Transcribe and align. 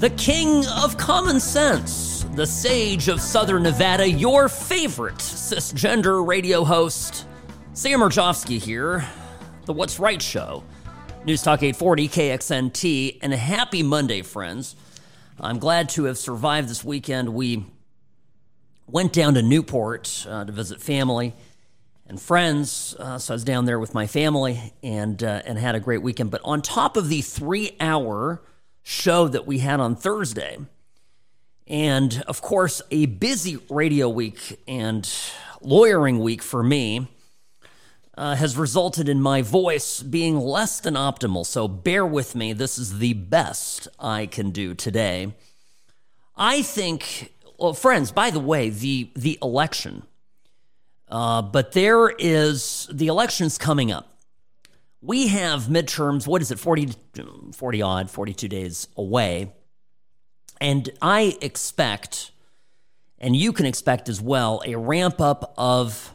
The 0.00 0.10
king 0.16 0.64
of 0.66 0.96
common 0.96 1.40
sense, 1.40 2.24
the 2.34 2.46
sage 2.46 3.08
of 3.08 3.20
southern 3.20 3.64
Nevada, 3.64 4.08
your 4.08 4.48
favorite 4.48 5.16
cisgender 5.16 6.24
radio 6.24 6.62
host, 6.62 7.26
Sam 7.72 8.00
Mirejovsky 8.00 8.60
here, 8.60 9.04
the 9.64 9.72
What's 9.72 9.98
Right 9.98 10.22
Show, 10.22 10.62
News 11.24 11.42
Talk 11.42 11.62
840 11.62 12.08
KXNT, 12.08 13.18
and 13.22 13.32
happy 13.32 13.82
Monday, 13.82 14.22
friends. 14.22 14.76
I'm 15.40 15.58
glad 15.58 15.88
to 15.90 16.04
have 16.04 16.16
survived 16.16 16.68
this 16.68 16.84
weekend. 16.84 17.30
We 17.30 17.64
went 18.86 19.12
down 19.12 19.34
to 19.34 19.42
Newport 19.42 20.26
uh, 20.28 20.44
to 20.44 20.52
visit 20.52 20.80
family 20.80 21.34
and 22.08 22.20
friends. 22.20 22.96
Uh, 22.98 23.18
so 23.18 23.32
I 23.32 23.36
was 23.36 23.44
down 23.44 23.66
there 23.66 23.78
with 23.78 23.94
my 23.94 24.06
family 24.06 24.72
and 24.82 25.22
uh, 25.22 25.42
and 25.44 25.58
had 25.58 25.74
a 25.74 25.80
great 25.80 26.02
weekend. 26.02 26.30
But 26.30 26.40
on 26.44 26.62
top 26.62 26.96
of 26.96 27.08
the 27.08 27.20
three 27.20 27.76
hour 27.78 28.42
show 28.82 29.28
that 29.28 29.46
we 29.46 29.58
had 29.58 29.78
on 29.78 29.94
Thursday, 29.94 30.58
and 31.66 32.24
of 32.26 32.40
course 32.40 32.80
a 32.90 33.06
busy 33.06 33.58
radio 33.68 34.08
week 34.08 34.60
and 34.66 35.08
lawyering 35.60 36.20
week 36.20 36.42
for 36.42 36.62
me. 36.62 37.08
Uh, 38.16 38.34
has 38.34 38.56
resulted 38.56 39.08
in 39.08 39.22
my 39.22 39.42
voice 39.42 40.02
being 40.02 40.40
less 40.40 40.80
than 40.80 40.94
optimal. 40.94 41.46
So 41.46 41.68
bear 41.68 42.04
with 42.04 42.34
me. 42.34 42.52
This 42.52 42.76
is 42.76 42.98
the 42.98 43.12
best 43.12 43.86
I 43.96 44.26
can 44.26 44.50
do 44.50 44.74
today. 44.74 45.34
I 46.36 46.62
think, 46.62 47.32
well, 47.60 47.74
friends, 47.74 48.10
by 48.10 48.30
the 48.30 48.40
way, 48.40 48.70
the, 48.70 49.10
the 49.14 49.38
election, 49.40 50.02
uh, 51.10 51.42
but 51.42 51.72
there 51.72 52.10
is, 52.10 52.88
the 52.92 53.06
election's 53.06 53.58
coming 53.58 53.90
up. 53.90 54.18
We 55.00 55.28
have 55.28 55.64
midterms, 55.64 56.26
what 56.26 56.42
is 56.42 56.50
it, 56.50 56.58
40, 56.58 56.88
40 57.52 57.82
odd, 57.82 58.10
42 58.10 58.48
days 58.48 58.88
away. 58.96 59.52
And 60.60 60.90
I 61.00 61.36
expect, 61.40 62.32
and 63.18 63.34
you 63.36 63.52
can 63.52 63.64
expect 63.64 64.08
as 64.08 64.20
well, 64.20 64.60
a 64.66 64.76
ramp 64.76 65.20
up 65.20 65.54
of 65.56 66.14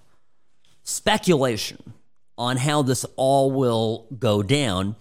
speculation 0.83 1.93
on 2.37 2.57
how 2.57 2.81
this 2.81 3.05
all 3.15 3.51
will 3.51 4.07
go 4.19 4.43
down. 4.43 4.95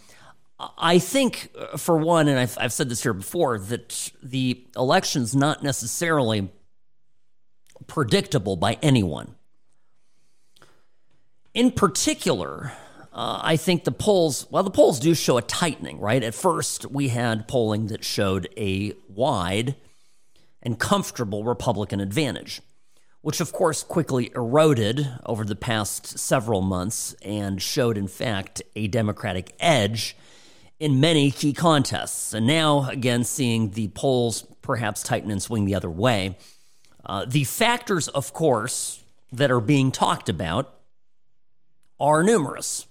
I 0.79 1.01
think, 1.01 1.51
uh, 1.59 1.77
for 1.77 1.99
one, 1.99 2.29
and 2.29 2.39
I've, 2.39 2.56
I've 2.61 2.73
said 2.73 2.89
this 2.89 3.03
here 3.03 3.15
before, 3.15 3.59
that 3.59 4.12
the 4.23 4.65
election's 4.77 5.34
not 5.34 5.62
necessarily 5.62 6.49
predictable 7.89 8.55
by 8.55 8.79
anyone. 8.81 9.34
In 11.55 11.70
particular, 11.70 12.72
uh, 13.12 13.41
I 13.42 13.56
think 13.56 13.84
the 13.84 13.92
polls, 13.92 14.47
well, 14.50 14.62
the 14.62 14.70
polls 14.70 14.98
do 14.98 15.14
show 15.14 15.36
a 15.36 15.42
tightening, 15.42 16.00
right? 16.00 16.22
At 16.22 16.34
first, 16.34 16.91
we 16.91 17.09
had 17.09 17.47
polling 17.47 17.89
that 17.89 18.05
showed 18.05 18.48
a 18.56 18.94
wide 19.09 19.77
and 20.62 20.78
comfortable 20.78 21.44
Republican 21.44 22.00
advantage 22.00 22.62
which 23.22 23.41
of 23.41 23.53
course 23.53 23.83
quickly 23.83 24.31
eroded 24.34 25.09
over 25.25 25.44
the 25.44 25.56
past 25.56 26.19
several 26.19 26.61
months 26.61 27.14
and 27.22 27.62
showed, 27.62 27.97
in 27.97 28.09
fact, 28.09 28.61
a 28.77 28.89
Democratic 28.89 29.55
edge 29.61 30.16
in 30.78 31.00
many 31.00 31.31
key 31.31 31.53
contests. 31.53 32.34
And 32.34 32.47
now, 32.47 32.89
again, 32.91 33.22
seeing 33.22 33.70
the 33.70 33.89
polls 33.89 34.42
perhaps 34.61 35.05
tighten 35.05 35.31
and 35.31 35.41
swing 35.41 35.64
the 35.64 35.77
other 35.77 35.91
way. 35.91 36.37
Uh, 37.06 37.25
the 37.25 37.44
factors, 37.44 38.09
of 38.09 38.33
course, 38.33 39.03
that 39.31 39.50
are 39.50 39.61
being 39.61 39.92
talked 39.92 40.28
about 40.28 40.75
are 42.03 42.22
numerous. 42.22 42.86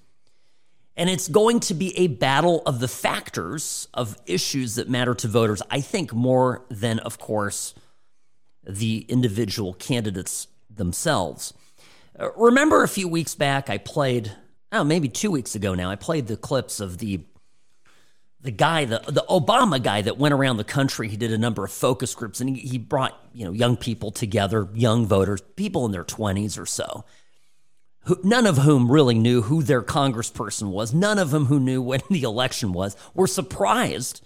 And 0.96 1.10
it's 1.10 1.28
going 1.28 1.60
to 1.62 1.74
be 1.74 1.98
a 1.98 2.08
battle 2.08 2.64
of 2.66 2.80
the 2.80 2.88
factors 2.88 3.88
of 3.94 4.18
issues 4.26 4.76
that 4.76 4.90
matter 4.90 5.14
to 5.16 5.28
voters, 5.28 5.62
I 5.70 5.82
think, 5.82 6.14
more 6.14 6.66
than, 6.70 7.00
of 7.00 7.20
course, 7.20 7.76
the 8.64 9.06
individual 9.10 9.74
candidates 9.74 10.48
themselves. 10.70 11.54
Uh, 12.20 12.32
remember 12.34 12.84
a 12.84 12.88
few 12.88 13.08
weeks 13.08 13.36
back, 13.36 13.70
I 13.70 13.78
played, 13.78 14.32
oh, 14.72 14.84
maybe 14.84 15.08
two 15.08 15.32
weeks 15.32 15.56
ago 15.56 15.76
now, 15.76 15.90
I 15.90 15.96
played 15.96 16.28
the 16.28 16.38
clips 16.38 16.80
of 16.80 16.98
the 16.98 17.22
the 18.44 18.52
guy, 18.52 18.86
the, 18.86 19.00
the 19.08 19.24
Obama 19.30 19.82
guy 19.82 20.02
that 20.02 20.18
went 20.18 20.34
around 20.34 20.58
the 20.58 20.64
country. 20.64 21.08
He 21.08 21.16
did 21.16 21.32
a 21.32 21.38
number 21.38 21.64
of 21.64 21.72
focus 21.72 22.16
groups 22.16 22.42
and 22.42 22.50
he, 22.50 22.56
he 22.60 22.78
brought, 22.80 23.16
you 23.34 23.46
know, 23.46 23.52
young 23.52 23.78
people 23.78 24.10
together, 24.10 24.68
young 24.74 25.06
voters, 25.06 25.42
people 25.56 25.86
in 25.86 25.92
their 25.92 26.04
20s 26.04 26.60
or 26.60 26.66
so. 26.66 27.06
Who, 28.06 28.20
none 28.24 28.48
of 28.48 28.58
whom 28.58 28.92
really 28.92 29.18
knew 29.18 29.44
who 29.44 29.62
their 29.62 29.84
congressperson 29.84 30.72
was. 30.72 30.94
None 30.94 31.20
of 31.20 31.32
them 31.32 31.46
who 31.46 31.60
knew 31.60 31.82
when 31.84 32.02
the 32.10 32.24
election 32.24 32.74
was 32.74 32.96
were 33.14 33.28
surprised 33.28 34.22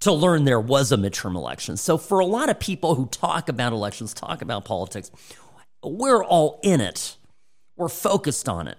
to 0.00 0.12
learn 0.12 0.44
there 0.44 0.60
was 0.60 0.92
a 0.92 0.96
midterm 0.96 1.34
election. 1.34 1.76
So, 1.76 1.96
for 1.96 2.18
a 2.18 2.26
lot 2.26 2.50
of 2.50 2.60
people 2.60 2.94
who 2.94 3.06
talk 3.06 3.48
about 3.48 3.72
elections, 3.72 4.12
talk 4.12 4.42
about 4.42 4.64
politics, 4.64 5.10
we're 5.82 6.24
all 6.24 6.60
in 6.62 6.80
it. 6.80 7.16
We're 7.76 7.88
focused 7.88 8.48
on 8.48 8.68
it. 8.68 8.78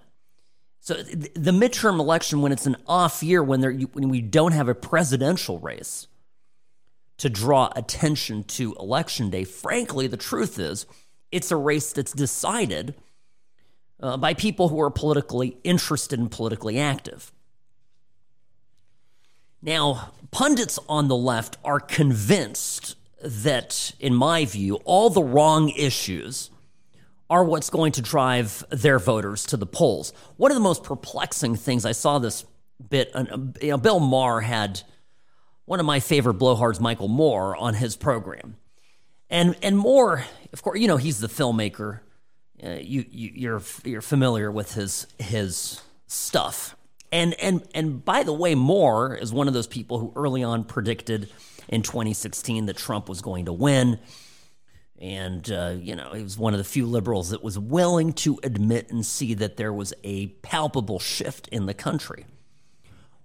So, 0.81 0.93
the 0.93 1.51
midterm 1.51 1.99
election, 1.99 2.41
when 2.41 2.51
it's 2.51 2.67
an 2.67 2.77
off 2.85 3.23
year, 3.23 3.41
when, 3.43 3.61
there, 3.61 3.71
when 3.71 4.09
we 4.09 4.21
don't 4.21 4.51
have 4.51 4.67
a 4.67 4.75
presidential 4.75 5.57
race 5.59 6.07
to 7.17 7.29
draw 7.29 7.71
attention 7.75 8.43
to 8.43 8.75
election 8.75 9.31
day, 9.31 9.45
frankly, 9.45 10.05
the 10.05 10.17
truth 10.17 10.59
is 10.59 10.85
it's 11.31 11.51
a 11.51 11.55
race 11.55 11.91
that's 11.91 12.11
decided 12.11 12.93
uh, 13.99 14.17
by 14.17 14.33
people 14.33 14.69
who 14.69 14.79
are 14.81 14.89
politically 14.89 15.57
interested 15.63 16.19
and 16.19 16.29
politically 16.29 16.79
active. 16.79 17.31
Now, 19.61 20.11
pundits 20.31 20.77
on 20.87 21.07
the 21.07 21.15
left 21.15 21.57
are 21.63 21.79
convinced 21.79 22.95
that, 23.23 23.93
in 23.99 24.13
my 24.13 24.45
view, 24.45 24.75
all 24.85 25.09
the 25.09 25.23
wrong 25.23 25.69
issues 25.69 26.51
are 27.29 27.43
what's 27.43 27.69
going 27.69 27.91
to 27.93 28.01
drive 28.01 28.63
their 28.69 28.99
voters 28.99 29.45
to 29.47 29.57
the 29.57 29.65
polls. 29.65 30.13
One 30.37 30.51
of 30.51 30.55
the 30.55 30.61
most 30.61 30.83
perplexing 30.83 31.55
things 31.55 31.85
I 31.85 31.93
saw 31.93 32.19
this 32.19 32.45
bit, 32.89 33.11
you 33.61 33.69
know, 33.69 33.77
Bill 33.77 33.99
Maher 33.99 34.41
had 34.41 34.81
one 35.65 35.79
of 35.79 35.85
my 35.85 35.99
favorite 35.99 36.37
blowhards, 36.37 36.79
Michael 36.79 37.07
Moore, 37.07 37.55
on 37.55 37.73
his 37.73 37.95
program, 37.95 38.57
and 39.29 39.55
and 39.63 39.77
Moore, 39.77 40.23
of 40.53 40.61
course, 40.61 40.79
you 40.79 40.87
know 40.87 40.97
he's 40.97 41.19
the 41.19 41.27
filmmaker. 41.27 42.01
Uh, 42.63 42.77
you, 42.81 43.05
you 43.09 43.31
you're 43.33 43.61
you're 43.83 44.01
familiar 44.01 44.49
with 44.51 44.73
his 44.73 45.07
his 45.19 45.81
stuff, 46.07 46.75
and 47.11 47.33
and 47.35 47.67
and 47.73 48.03
by 48.03 48.23
the 48.23 48.33
way, 48.33 48.55
Moore 48.55 49.15
is 49.15 49.33
one 49.33 49.47
of 49.47 49.53
those 49.53 49.67
people 49.67 49.99
who 49.99 50.13
early 50.15 50.43
on 50.43 50.63
predicted 50.63 51.29
in 51.67 51.81
2016 51.81 52.65
that 52.67 52.77
Trump 52.77 53.09
was 53.09 53.21
going 53.21 53.45
to 53.45 53.53
win. 53.53 53.99
And, 54.97 55.49
uh, 55.51 55.75
you 55.77 55.95
know, 55.95 56.13
he 56.13 56.23
was 56.23 56.37
one 56.37 56.53
of 56.53 56.57
the 56.57 56.63
few 56.63 56.85
liberals 56.85 57.31
that 57.31 57.43
was 57.43 57.59
willing 57.59 58.13
to 58.13 58.39
admit 58.43 58.89
and 58.89 59.05
see 59.05 59.33
that 59.35 59.57
there 59.57 59.73
was 59.73 59.93
a 60.03 60.27
palpable 60.27 60.99
shift 60.99 61.47
in 61.49 61.65
the 61.65 61.73
country, 61.73 62.25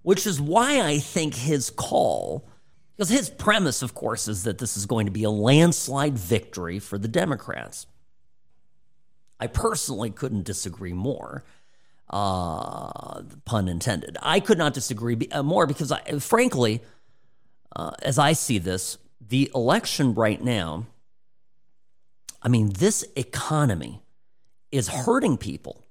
which 0.02 0.26
is 0.26 0.40
why 0.40 0.80
I 0.80 0.98
think 0.98 1.34
his 1.34 1.70
call, 1.70 2.48
because 2.96 3.08
his 3.08 3.30
premise, 3.30 3.82
of 3.82 3.94
course, 3.94 4.26
is 4.26 4.42
that 4.42 4.58
this 4.58 4.76
is 4.76 4.84
going 4.86 5.06
to 5.06 5.12
be 5.12 5.22
a 5.22 5.30
landslide 5.30 6.18
victory 6.18 6.80
for 6.80 6.98
the 6.98 7.08
Democrats. 7.08 7.86
I 9.40 9.46
personally 9.46 10.10
couldn't 10.10 10.44
disagree 10.44 10.92
more 10.92 11.42
uh, 12.10 13.22
pun 13.44 13.68
intended. 13.68 14.18
I 14.20 14.40
could 14.40 14.58
not 14.58 14.74
disagree 14.74 15.16
uh, 15.32 15.42
more 15.42 15.66
because, 15.66 15.90
I, 15.90 16.18
frankly, 16.18 16.82
uh, 17.74 17.92
as 18.02 18.18
I 18.18 18.34
see 18.34 18.58
this, 18.58 18.98
the 19.26 19.50
election 19.54 20.14
right 20.14 20.42
now, 20.42 20.86
I 22.42 22.48
mean, 22.48 22.70
this 22.70 23.04
economy 23.16 24.02
is 24.70 24.88
hurting 24.88 25.38
people. 25.38 25.84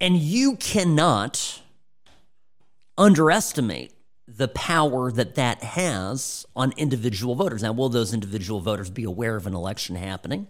And 0.00 0.16
you 0.16 0.56
cannot 0.56 1.60
underestimate 2.96 3.92
the 4.26 4.48
power 4.48 5.10
that 5.12 5.34
that 5.34 5.62
has 5.62 6.46
on 6.54 6.72
individual 6.76 7.34
voters. 7.34 7.62
Now, 7.62 7.72
will 7.72 7.88
those 7.88 8.14
individual 8.14 8.60
voters 8.60 8.88
be 8.88 9.04
aware 9.04 9.36
of 9.36 9.46
an 9.46 9.54
election 9.54 9.96
happening? 9.96 10.46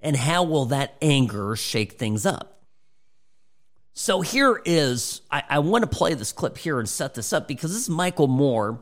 And 0.00 0.16
how 0.16 0.44
will 0.44 0.66
that 0.66 0.96
anger 1.00 1.56
shake 1.56 1.92
things 1.92 2.26
up? 2.26 2.62
So 3.98 4.20
here 4.20 4.60
is, 4.64 5.22
I, 5.30 5.42
I 5.48 5.58
want 5.60 5.82
to 5.82 5.88
play 5.88 6.12
this 6.12 6.30
clip 6.30 6.58
here 6.58 6.78
and 6.78 6.88
set 6.88 7.14
this 7.14 7.32
up 7.32 7.48
because 7.48 7.72
this 7.72 7.82
is 7.82 7.88
Michael 7.88 8.28
Moore 8.28 8.80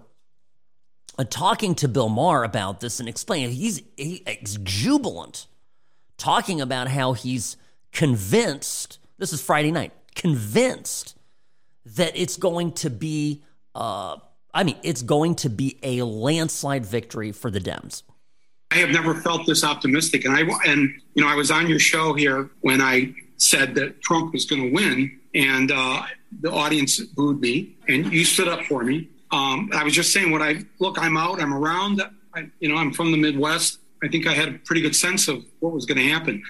uh, 1.16 1.25
talking 1.25 1.76
to 1.76 1.88
Bill 1.88 2.08
Maher 2.08 2.43
about 2.43 2.81
this 2.81 2.99
and 2.99 3.08
explaining. 3.08 3.52
He's, 3.52 3.81
he, 3.96 4.25
he's 4.26 4.58
jubilant, 4.64 5.46
talking 6.19 6.61
about 6.61 6.88
how 6.88 7.12
he's 7.12 7.56
convinced, 7.93 8.99
this 9.19 9.32
is 9.32 9.40
Friday 9.40 9.70
night, 9.70 9.93
convinced 10.16 11.16
that 11.87 12.16
it's 12.16 12.37
going 12.37 12.72
to 12.72 12.90
be, 12.90 13.44
uh, 13.76 14.16
I 14.52 14.64
mean, 14.64 14.76
it's 14.82 15.02
going 15.02 15.37
to 15.37 15.49
be 15.49 15.78
a 15.84 16.02
landslide 16.02 16.84
victory 16.84 17.31
for 17.31 17.52
the 17.52 17.61
Dems 17.61 18.02
I 18.75 18.79
have 18.79 18.91
never 18.91 19.15
felt 19.15 19.47
this 19.47 19.62
optimistic. 19.62 20.25
And 20.25 20.35
I 20.35 20.41
and 20.67 20.93
you 21.15 21.23
know 21.23 21.29
I 21.29 21.37
was 21.37 21.53
on 21.53 21.69
your 21.69 21.79
show 21.79 22.12
here 22.12 22.50
when 22.62 22.81
I 22.81 23.15
said 23.37 23.75
that 23.76 24.03
Trump 24.03 24.32
was 24.32 24.47
going 24.47 24.62
to 24.62 24.73
win, 24.73 25.17
and 25.32 25.71
uh, 25.71 26.03
the 26.41 26.50
audience 26.50 26.99
booed 26.99 27.41
me, 27.41 27.76
and 27.88 28.12
you 28.12 28.25
stood 28.25 28.49
up 28.49 28.65
for 28.65 28.82
me. 28.82 29.09
Um, 29.31 29.71
I 29.73 29.85
was 29.85 29.94
just 29.94 30.12
saying 30.12 30.32
what 30.32 30.43
I 30.43 30.65
look. 30.81 30.99
I'm 30.99 31.17
out. 31.17 31.41
I'm 31.41 31.55
around. 31.55 32.03
I, 32.35 32.50
you 32.59 32.69
know, 32.69 32.76
I'm 32.76 32.93
from 32.93 33.12
the 33.12 33.17
Midwest. 33.17 33.79
I 34.03 34.09
think 34.09 34.26
I 34.26 34.32
had 34.32 34.49
a 34.49 34.59
pretty 34.59 34.81
good 34.81 34.97
sense 34.97 35.29
of 35.29 35.44
what 35.61 35.73
was 35.73 35.87
going 35.87 35.99
to 35.99 36.09
happen. 36.09 36.43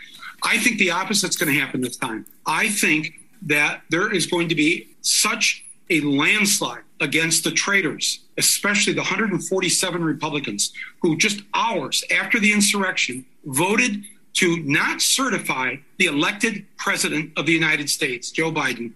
I 0.43 0.57
think 0.59 0.79
the 0.79 0.93
opposite's 0.93 1.37
going 1.37 1.53
to 1.53 1.61
happen 1.61 1.83
this 1.83 1.97
time. 1.99 2.25
I 2.47 2.69
think 2.69 3.21
that 3.43 3.83
there 3.91 4.13
is 4.13 4.27
going 4.27 4.49
to 4.49 4.55
be 4.55 4.97
such 5.03 5.65
a 5.91 6.01
landslide 6.01 6.83
against 7.05 7.45
the 7.45 7.51
traitors, 7.51 8.21
especially 8.39 8.95
the 8.95 9.03
147 9.03 10.03
Republicans 10.03 10.73
who 11.03 11.17
just 11.19 11.43
hours 11.53 12.03
after 12.11 12.41
the 12.41 12.53
insurrection 12.53 13.27
voted 13.45 14.03
to 14.33 14.57
not 14.65 15.03
certify 15.03 15.77
the 15.99 16.07
elected 16.07 16.65
president 16.79 17.31
of 17.37 17.45
the 17.45 17.53
United 17.53 17.91
States, 17.91 18.31
Joe 18.31 18.51
Biden. 18.51 18.95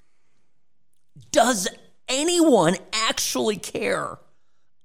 Does 1.30 1.68
anyone 2.08 2.76
actually 2.92 3.56
care 3.56 4.18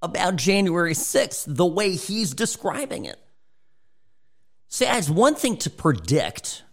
about 0.01 0.35
January 0.35 0.93
6th 0.93 1.45
the 1.47 1.65
way 1.65 1.95
he's 1.95 2.33
describing 2.33 3.05
it? 3.05 3.19
See, 4.67 4.85
it's 4.85 5.09
one 5.09 5.35
thing 5.35 5.55
to 5.57 5.69
predict 5.69 6.63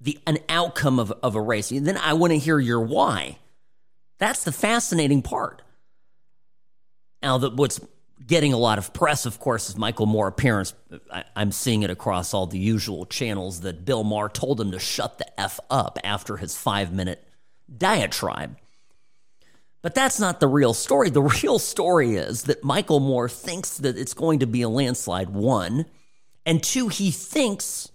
the 0.00 0.20
an 0.26 0.38
outcome 0.48 1.00
of, 1.00 1.12
of 1.22 1.34
a 1.34 1.40
race. 1.40 1.72
and 1.72 1.84
Then 1.84 1.96
I 1.96 2.12
want 2.12 2.32
to 2.32 2.38
hear 2.38 2.60
your 2.60 2.80
why. 2.80 3.38
That's 4.18 4.44
the 4.44 4.52
fascinating 4.52 5.22
part. 5.22 5.62
Now, 7.26 7.38
that 7.38 7.54
what's 7.54 7.80
getting 8.24 8.52
a 8.52 8.56
lot 8.56 8.78
of 8.78 8.92
press, 8.92 9.26
of 9.26 9.40
course, 9.40 9.68
is 9.68 9.76
Michael 9.76 10.06
Moore 10.06 10.28
appearance. 10.28 10.74
I, 11.12 11.24
am 11.34 11.50
seeing 11.50 11.82
it 11.82 11.90
across 11.90 12.32
all 12.32 12.46
the 12.46 12.56
usual 12.56 13.04
channels 13.04 13.62
that 13.62 13.84
Bill 13.84 14.04
Maher 14.04 14.28
told 14.28 14.60
him 14.60 14.70
to 14.70 14.78
shut 14.78 15.18
the 15.18 15.40
F 15.40 15.58
up 15.68 15.98
after 16.04 16.36
his 16.36 16.56
five 16.56 16.92
minute 16.92 17.26
diatribe. 17.76 18.56
But 19.82 19.96
that's 19.96 20.20
not 20.20 20.38
the 20.38 20.46
real 20.46 20.72
story. 20.72 21.10
The 21.10 21.20
real 21.42 21.58
story 21.58 22.14
is 22.14 22.44
that 22.44 22.62
Michael 22.62 23.00
Moore 23.00 23.28
thinks 23.28 23.76
that 23.78 23.98
it's 23.98 24.14
going 24.14 24.38
to 24.38 24.46
be 24.46 24.62
a 24.62 24.68
landslide, 24.68 25.30
one. 25.30 25.86
And 26.44 26.62
two, 26.62 26.86
he 26.86 27.10
thinks 27.10 27.90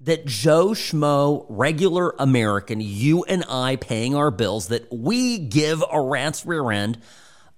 that 0.00 0.26
Joe 0.26 0.70
Schmo, 0.70 1.46
regular 1.48 2.12
American, 2.18 2.80
you 2.80 3.22
and 3.22 3.44
I 3.48 3.76
paying 3.76 4.16
our 4.16 4.32
bills, 4.32 4.66
that 4.66 4.92
we 4.92 5.38
give 5.38 5.80
a 5.92 6.00
rat's 6.00 6.44
rear 6.44 6.72
end 6.72 6.98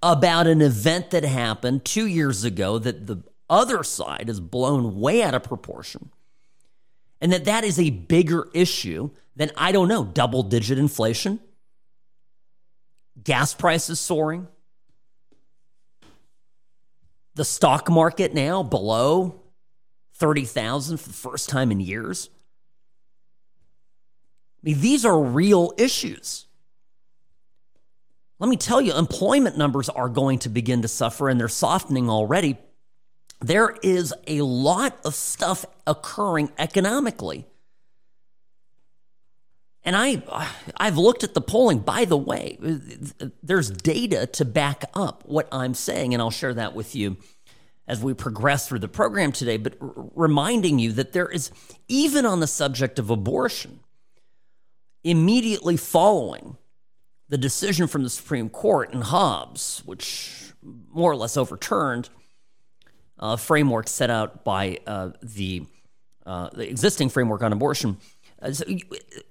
about 0.03 0.47
an 0.47 0.63
event 0.63 1.11
that 1.11 1.25
happened 1.25 1.85
two 1.85 2.07
years 2.07 2.45
ago 2.45 2.79
that 2.79 3.07
the 3.07 3.23
other 3.49 3.83
side 3.83 4.29
is 4.29 4.41
blown 4.41 5.01
way 5.01 5.23
out 5.23 5.35
of 5.35 5.43
proportion. 5.43 6.11
And 7.21 7.33
that 7.33 7.45
that 7.45 7.65
is 7.65 7.79
a 7.79 7.91
bigger 7.91 8.49
issue 8.55 9.11
than, 9.37 9.51
I 9.57 9.73
don't 9.73 9.89
know, 9.89 10.05
double 10.05 10.43
digit 10.43 10.79
inflation, 10.79 11.41
gas 13.23 13.53
prices 13.53 14.01
soaring, 14.01 14.49
the 17.35 17.45
stock 17.45 17.91
market 17.91 18.33
now 18.35 18.63
below 18.63 19.41
30,000 20.15 20.99
for 20.99 21.09
the 21.09 21.15
first 21.15 21.49
time 21.49 21.71
in 21.71 21.81
years. 21.81 22.31
I 24.63 24.71
mean, 24.71 24.81
these 24.81 25.05
are 25.05 25.19
real 25.19 25.73
issues. 25.79 26.47
Let 28.41 28.49
me 28.49 28.57
tell 28.57 28.81
you, 28.81 28.95
employment 28.95 29.59
numbers 29.59 29.91
are 29.91 30.09
going 30.09 30.39
to 30.41 30.49
begin 30.49 30.83
to 30.83 30.89
suffer 30.89 31.29
and 31.29 31.39
they're 31.39 31.47
softening 31.49 32.09
already. 32.09 32.59
There 33.41 33.77
is 33.83 34.15
a 34.27 34.41
lot 34.41 34.99
of 35.05 35.15
stuff 35.15 35.67
occurring 35.87 36.51
economically. 36.59 37.47
And 39.83 39.95
I 39.95 40.23
I've 40.77 40.99
looked 40.99 41.23
at 41.23 41.35
the 41.35 41.41
polling 41.41 41.81
by 41.81 42.07
the 42.07 42.17
way. 42.17 42.59
There's 43.43 43.71
data 43.71 44.27
to 44.27 44.45
back 44.45 44.85
up 44.95 45.23
what 45.27 45.49
I'm 45.53 45.75
saying 45.75 46.15
and 46.15 46.23
I'll 46.23 46.31
share 46.31 46.55
that 46.55 46.75
with 46.75 46.95
you 46.95 47.19
as 47.87 48.03
we 48.03 48.15
progress 48.15 48.69
through 48.69 48.79
the 48.79 48.89
program 48.89 49.33
today, 49.33 49.57
but 49.57 49.75
reminding 49.81 50.79
you 50.79 50.93
that 50.93 51.13
there 51.13 51.29
is, 51.29 51.51
even 51.89 52.25
on 52.25 52.39
the 52.39 52.47
subject 52.47 53.01
of 53.01 53.11
abortion, 53.11 53.81
immediately 55.03 55.77
following 55.77 56.57
the 57.31 57.39
decision 57.39 57.87
from 57.87 58.03
the 58.03 58.11
Supreme 58.11 58.51
Court 58.51 58.93
in 58.93 59.01
Dobbs, 59.01 59.83
which 59.87 60.53
more 60.93 61.13
or 61.13 61.17
less 61.17 61.37
overturned 61.37 62.11
a 63.19 63.37
framework 63.37 63.87
set 63.87 64.11
out 64.11 64.45
by 64.45 64.81
uh, 64.87 65.11
the, 65.23 65.63
uh, 66.27 66.51
the 66.53 66.69
existing 66.69 67.09
framework 67.09 67.43
on 67.43 67.53
abortion. 67.53 67.99
Uh, 68.43 68.53
so 68.53 68.65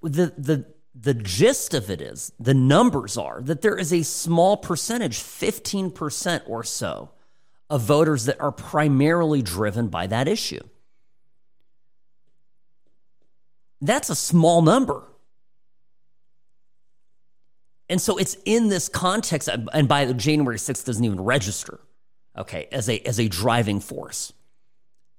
the, 0.01 0.33
the, 0.37 0.65
the 0.95 1.13
gist 1.13 1.73
of 1.73 1.89
it 1.89 2.01
is 2.01 2.31
the 2.39 2.53
numbers 2.53 3.17
are 3.17 3.41
that 3.41 3.61
there 3.61 3.77
is 3.77 3.91
a 3.91 4.03
small 4.03 4.55
percentage, 4.55 5.17
15% 5.17 6.41
or 6.47 6.63
so, 6.63 7.09
of 7.69 7.81
voters 7.81 8.25
that 8.25 8.39
are 8.39 8.51
primarily 8.51 9.41
driven 9.41 9.89
by 9.89 10.07
that 10.07 10.27
issue. 10.27 10.61
That's 13.81 14.09
a 14.09 14.15
small 14.15 14.61
number. 14.61 15.03
And 17.89 17.99
so 17.99 18.17
it's 18.17 18.37
in 18.45 18.69
this 18.69 18.87
context, 18.87 19.49
uh, 19.49 19.57
and 19.73 19.87
by 19.87 20.11
January 20.13 20.57
6th 20.57 20.85
doesn't 20.85 21.03
even 21.03 21.21
register, 21.21 21.79
okay, 22.37 22.67
as 22.71 22.87
a 22.87 22.99
as 22.99 23.19
a 23.19 23.27
driving 23.27 23.79
force 23.79 24.31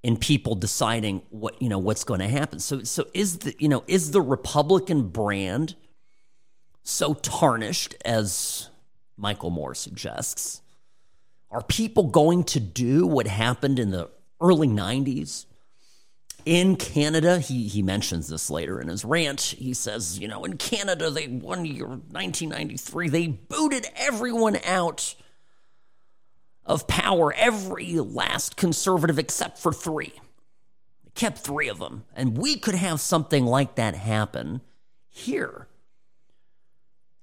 in 0.03 0.17
people 0.17 0.55
deciding 0.55 1.21
what 1.29 1.61
you 1.61 1.69
know 1.69 1.77
what's 1.79 2.03
going 2.03 2.21
to 2.21 2.27
happen. 2.27 2.59
So 2.59 2.83
so 2.83 3.07
is 3.13 3.39
the 3.39 3.55
you 3.59 3.67
know 3.67 3.83
is 3.87 4.11
the 4.11 4.21
Republican 4.21 5.09
brand 5.09 5.75
so 6.83 7.13
tarnished 7.13 7.95
as 8.05 8.69
Michael 9.17 9.49
Moore 9.49 9.75
suggests? 9.75 10.61
Are 11.51 11.61
people 11.61 12.03
going 12.03 12.45
to 12.45 12.61
do 12.61 13.05
what 13.05 13.27
happened 13.27 13.77
in 13.77 13.91
the 13.91 14.09
early 14.39 14.69
90s? 14.69 15.45
In 16.45 16.75
Canada, 16.75 17.39
he, 17.39 17.67
he 17.67 17.81
mentions 17.81 18.27
this 18.27 18.49
later 18.49 18.79
in 18.79 18.87
his 18.87 19.05
rant. 19.05 19.41
He 19.41 19.73
says, 19.73 20.19
you 20.19 20.27
know, 20.27 20.43
in 20.43 20.57
Canada, 20.57 21.09
they 21.09 21.27
one 21.27 21.65
year, 21.65 21.87
1993, 21.87 23.09
they 23.09 23.27
booted 23.27 23.87
everyone 23.95 24.57
out 24.65 25.15
of 26.65 26.87
power, 26.87 27.33
every 27.33 27.93
last 27.99 28.55
conservative 28.55 29.19
except 29.19 29.59
for 29.59 29.71
three. 29.71 30.13
They 31.03 31.11
kept 31.15 31.39
three 31.39 31.69
of 31.69 31.79
them. 31.79 32.05
And 32.15 32.37
we 32.37 32.57
could 32.57 32.75
have 32.75 32.99
something 32.99 33.45
like 33.45 33.75
that 33.75 33.95
happen 33.95 34.61
here. 35.07 35.67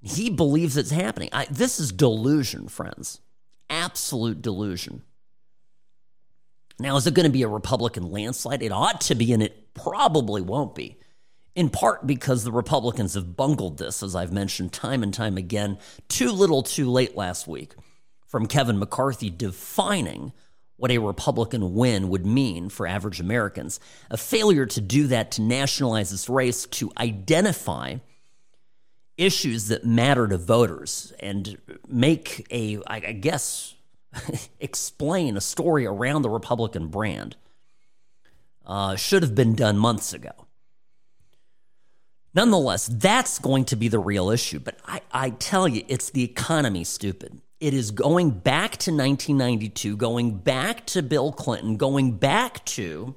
He 0.00 0.30
believes 0.30 0.76
it's 0.76 0.90
happening. 0.90 1.28
I, 1.32 1.46
this 1.50 1.80
is 1.80 1.90
delusion, 1.90 2.68
friends 2.68 3.20
absolute 3.70 4.42
delusion. 4.42 5.02
Now, 6.80 6.96
is 6.96 7.06
it 7.06 7.14
going 7.14 7.24
to 7.24 7.32
be 7.32 7.42
a 7.42 7.48
Republican 7.48 8.10
landslide? 8.10 8.62
It 8.62 8.72
ought 8.72 9.00
to 9.02 9.14
be, 9.14 9.32
and 9.32 9.42
it 9.42 9.74
probably 9.74 10.40
won't 10.40 10.74
be. 10.74 10.98
In 11.54 11.70
part 11.70 12.06
because 12.06 12.44
the 12.44 12.52
Republicans 12.52 13.14
have 13.14 13.36
bungled 13.36 13.78
this, 13.78 14.02
as 14.02 14.14
I've 14.14 14.32
mentioned 14.32 14.72
time 14.72 15.02
and 15.02 15.12
time 15.12 15.36
again, 15.36 15.78
too 16.08 16.30
little 16.30 16.62
too 16.62 16.88
late 16.88 17.16
last 17.16 17.48
week, 17.48 17.74
from 18.28 18.46
Kevin 18.46 18.78
McCarthy 18.78 19.28
defining 19.28 20.32
what 20.76 20.92
a 20.92 20.98
Republican 20.98 21.74
win 21.74 22.08
would 22.10 22.24
mean 22.24 22.68
for 22.68 22.86
average 22.86 23.18
Americans. 23.18 23.80
A 24.08 24.16
failure 24.16 24.66
to 24.66 24.80
do 24.80 25.08
that, 25.08 25.32
to 25.32 25.42
nationalize 25.42 26.10
this 26.10 26.28
race, 26.28 26.66
to 26.66 26.92
identify 26.96 27.96
issues 29.16 29.66
that 29.66 29.84
matter 29.84 30.28
to 30.28 30.38
voters 30.38 31.12
and 31.18 31.58
make 31.88 32.46
a, 32.52 32.78
I 32.86 33.00
guess, 33.00 33.74
explain 34.60 35.36
a 35.36 35.40
story 35.40 35.86
around 35.86 36.22
the 36.22 36.30
Republican 36.30 36.88
brand 36.88 37.36
uh, 38.66 38.96
should 38.96 39.22
have 39.22 39.34
been 39.34 39.54
done 39.54 39.78
months 39.78 40.12
ago. 40.12 40.32
Nonetheless, 42.34 42.86
that's 42.86 43.38
going 43.38 43.64
to 43.66 43.76
be 43.76 43.88
the 43.88 43.98
real 43.98 44.30
issue. 44.30 44.60
But 44.60 44.78
I, 44.86 45.00
I 45.10 45.30
tell 45.30 45.66
you, 45.66 45.82
it's 45.88 46.10
the 46.10 46.22
economy, 46.22 46.84
stupid. 46.84 47.40
It 47.58 47.74
is 47.74 47.90
going 47.90 48.30
back 48.30 48.72
to 48.72 48.92
1992, 48.92 49.96
going 49.96 50.38
back 50.38 50.86
to 50.86 51.02
Bill 51.02 51.32
Clinton, 51.32 51.76
going 51.76 52.12
back 52.12 52.64
to 52.66 53.16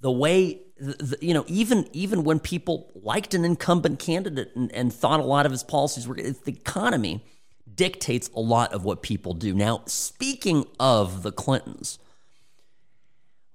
the 0.00 0.10
way 0.10 0.62
the, 0.78 1.18
you 1.20 1.34
know, 1.34 1.44
even 1.46 1.86
even 1.92 2.24
when 2.24 2.40
people 2.40 2.90
liked 2.94 3.34
an 3.34 3.44
incumbent 3.44 3.98
candidate 3.98 4.52
and, 4.56 4.72
and 4.72 4.92
thought 4.92 5.20
a 5.20 5.24
lot 5.24 5.46
of 5.46 5.52
his 5.52 5.62
policies 5.62 6.08
were, 6.08 6.16
it's 6.16 6.40
the 6.40 6.52
economy 6.52 7.24
dictates 7.74 8.30
a 8.34 8.40
lot 8.40 8.72
of 8.72 8.84
what 8.84 9.02
people 9.02 9.34
do. 9.34 9.54
Now, 9.54 9.82
speaking 9.86 10.66
of 10.78 11.22
the 11.22 11.32
Clintons, 11.32 11.98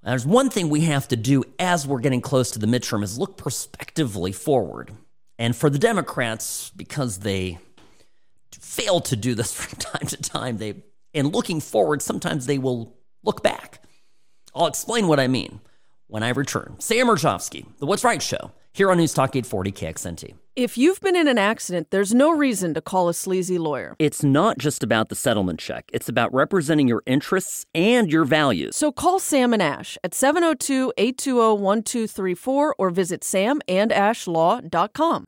there's 0.03 0.25
one 0.25 0.49
thing 0.49 0.69
we 0.69 0.81
have 0.81 1.07
to 1.09 1.15
do 1.15 1.43
as 1.59 1.85
we're 1.85 1.99
getting 1.99 2.21
close 2.21 2.51
to 2.51 2.59
the 2.59 2.67
midterm 2.67 3.03
is 3.03 3.17
look 3.17 3.37
prospectively 3.37 4.31
forward. 4.31 4.91
And 5.37 5.55
for 5.55 5.69
the 5.69 5.79
Democrats, 5.79 6.71
because 6.75 7.19
they 7.19 7.59
fail 8.51 9.01
to 9.01 9.15
do 9.15 9.35
this 9.35 9.53
from 9.59 9.77
time 9.79 10.07
to 10.07 10.17
time, 10.17 10.57
they 10.57 10.75
in 11.13 11.29
looking 11.29 11.59
forward, 11.59 12.01
sometimes 12.01 12.45
they 12.45 12.57
will 12.57 12.95
look 13.23 13.41
back 13.41 13.81
I'll 14.57 14.67
explain 14.67 15.07
what 15.07 15.19
I 15.19 15.27
mean 15.27 15.61
when 16.07 16.23
I 16.23 16.29
return. 16.29 16.75
Sam 16.79 17.07
Mirejovsky, 17.07 17.65
The 17.77 17.85
What's 17.85 18.03
Right 18.03 18.21
Show, 18.21 18.51
here 18.73 18.89
on 18.89 18.97
News 18.97 19.13
Talk 19.13 19.35
840 19.35 19.71
KXNT. 19.71 20.33
If 20.57 20.75
you've 20.75 20.99
been 21.01 21.15
in 21.15 21.27
an 21.27 21.37
accident, 21.37 21.91
there's 21.91 22.15
no 22.15 22.31
reason 22.31 22.73
to 22.73 22.81
call 22.81 23.09
a 23.09 23.13
sleazy 23.13 23.59
lawyer. 23.59 23.95
It's 23.99 24.23
not 24.23 24.57
just 24.57 24.81
about 24.81 25.09
the 25.09 25.15
settlement 25.15 25.59
check, 25.59 25.87
it's 25.93 26.09
about 26.09 26.33
representing 26.33 26.87
your 26.87 27.03
interests 27.05 27.67
and 27.75 28.11
your 28.11 28.25
values. 28.25 28.75
So 28.75 28.91
call 28.91 29.19
Sam 29.19 29.53
and 29.53 29.61
Ash 29.61 29.99
at 30.03 30.15
702 30.15 30.93
820 30.97 31.61
1234 31.61 32.75
or 32.75 32.89
visit 32.89 33.21
samandashlaw.com. 33.21 35.27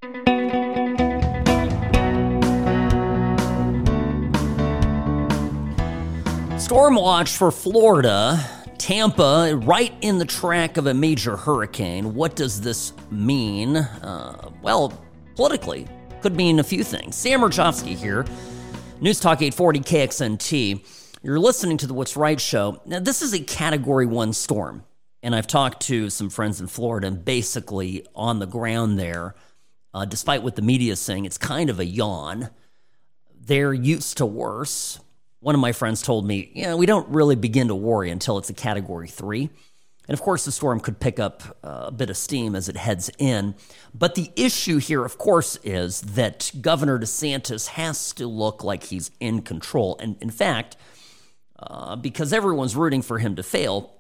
Storm 6.58 6.96
watch 6.96 7.38
for 7.38 7.52
Florida. 7.52 8.44
Tampa, 8.80 9.62
right 9.64 9.94
in 10.02 10.18
the 10.18 10.26
track 10.26 10.78
of 10.78 10.88
a 10.88 10.94
major 10.96 11.38
hurricane. 11.38 12.16
What 12.16 12.36
does 12.36 12.62
this 12.62 12.94
mean? 13.12 13.78
Uh, 13.78 14.50
well, 14.64 14.92
politically, 15.40 15.88
could 16.20 16.36
mean 16.36 16.60
a 16.60 16.64
few 16.66 16.84
things. 16.84 17.16
Sam 17.16 17.40
Mirejovsky 17.40 17.96
here, 17.96 18.26
News 19.00 19.22
Talk 19.22 19.42
840 19.42 19.80
KXNT. 19.80 20.86
You're 21.24 21.40
listening 21.40 21.78
to 21.78 21.88
the 21.88 21.94
What's 21.94 22.18
Right 22.18 22.42
show. 22.42 22.82
Now, 22.86 23.00
this 23.00 23.22
is 23.22 23.34
a 23.34 23.40
Category 23.40 24.06
1 24.06 24.34
storm, 24.34 24.84
and 25.24 25.34
I've 25.34 25.48
talked 25.48 25.84
to 25.84 26.10
some 26.10 26.30
friends 26.30 26.60
in 26.60 26.68
Florida, 26.68 27.08
and 27.08 27.24
basically 27.24 28.06
on 28.14 28.40
the 28.40 28.48
ground 28.48 29.00
there, 29.00 29.34
uh, 29.94 30.04
despite 30.04 30.44
what 30.44 30.58
the 30.58 30.62
media 30.62 30.92
is 30.92 31.00
saying, 31.00 31.24
it's 31.24 31.38
kind 31.38 31.70
of 31.70 31.80
a 31.80 31.86
yawn. 31.86 32.50
They're 33.40 33.74
used 33.74 34.18
to 34.18 34.26
worse. 34.26 35.00
One 35.40 35.56
of 35.56 35.62
my 35.62 35.72
friends 35.72 36.02
told 36.02 36.28
me, 36.28 36.52
yeah, 36.54 36.76
we 36.76 36.86
don't 36.86 37.08
really 37.08 37.38
begin 37.38 37.70
to 37.70 37.76
worry 37.76 38.10
until 38.10 38.40
it's 38.40 38.50
a 38.50 38.54
Category 38.54 39.08
3. 39.08 39.50
And 40.10 40.18
of 40.18 40.24
course, 40.24 40.44
the 40.44 40.52
storm 40.52 40.80
could 40.80 41.00
pick 41.00 41.20
up 41.20 41.44
uh, 41.64 41.84
a 41.86 41.92
bit 41.92 42.10
of 42.10 42.18
steam 42.18 42.56
as 42.56 42.68
it 42.68 42.76
heads 42.76 43.12
in. 43.20 43.54
But 43.94 44.16
the 44.16 44.32
issue 44.36 44.80
here, 44.80 45.06
of 45.06 45.20
course, 45.20 45.60
is 45.64 46.02
that 46.02 46.52
Governor 46.60 46.98
DeSantis 46.98 47.68
has 47.68 48.12
to 48.14 48.26
look 48.26 48.64
like 48.64 48.86
he's 48.86 49.12
in 49.20 49.44
control. 49.44 49.98
And 50.00 50.18
in 50.20 50.32
fact, 50.32 50.78
uh, 51.60 51.96
because 51.96 52.34
everyone's 52.34 52.76
rooting 52.76 53.04
for 53.04 53.20
him 53.20 53.36
to 53.36 53.44
fail, 53.44 53.94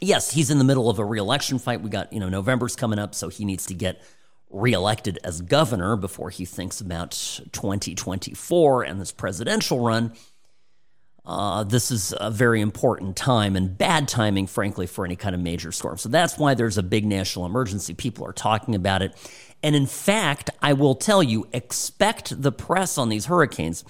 yes, 0.00 0.32
he's 0.32 0.50
in 0.50 0.58
the 0.58 0.64
middle 0.64 0.90
of 0.90 0.98
a 0.98 1.04
reelection 1.04 1.60
fight. 1.60 1.80
We 1.80 1.90
got, 1.90 2.12
you 2.12 2.18
know, 2.18 2.28
November's 2.28 2.74
coming 2.74 2.98
up, 2.98 3.14
so 3.14 3.28
he 3.28 3.44
needs 3.44 3.66
to 3.66 3.74
get 3.74 4.02
reelected 4.50 5.20
as 5.22 5.42
governor 5.42 5.94
before 5.94 6.30
he 6.30 6.44
thinks 6.44 6.80
about 6.80 7.12
2024 7.52 8.82
and 8.82 9.00
this 9.00 9.12
presidential 9.12 9.78
run. 9.78 10.12
Uh, 11.26 11.64
this 11.64 11.90
is 11.90 12.12
a 12.20 12.30
very 12.30 12.60
important 12.60 13.16
time 13.16 13.56
and 13.56 13.78
bad 13.78 14.06
timing, 14.06 14.46
frankly, 14.46 14.86
for 14.86 15.04
any 15.06 15.16
kind 15.16 15.34
of 15.34 15.40
major 15.40 15.72
storm. 15.72 15.96
So 15.96 16.10
that's 16.10 16.36
why 16.36 16.54
there's 16.54 16.76
a 16.76 16.82
big 16.82 17.06
national 17.06 17.46
emergency. 17.46 17.94
People 17.94 18.26
are 18.26 18.32
talking 18.32 18.74
about 18.74 19.00
it. 19.00 19.14
And 19.62 19.74
in 19.74 19.86
fact, 19.86 20.50
I 20.60 20.74
will 20.74 20.94
tell 20.94 21.22
you 21.22 21.48
expect 21.52 22.42
the 22.42 22.52
press 22.52 22.98
on 22.98 23.08
these 23.08 23.26
hurricanes. 23.26 23.84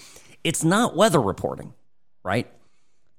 It's 0.45 0.63
not 0.63 0.95
weather 0.95 1.21
reporting, 1.21 1.75
right? 2.23 2.49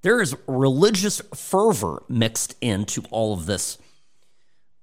There 0.01 0.21
is 0.21 0.35
religious 0.47 1.21
fervor 1.33 2.03
mixed 2.07 2.55
into 2.61 3.03
all 3.11 3.33
of 3.33 3.47
this 3.47 3.77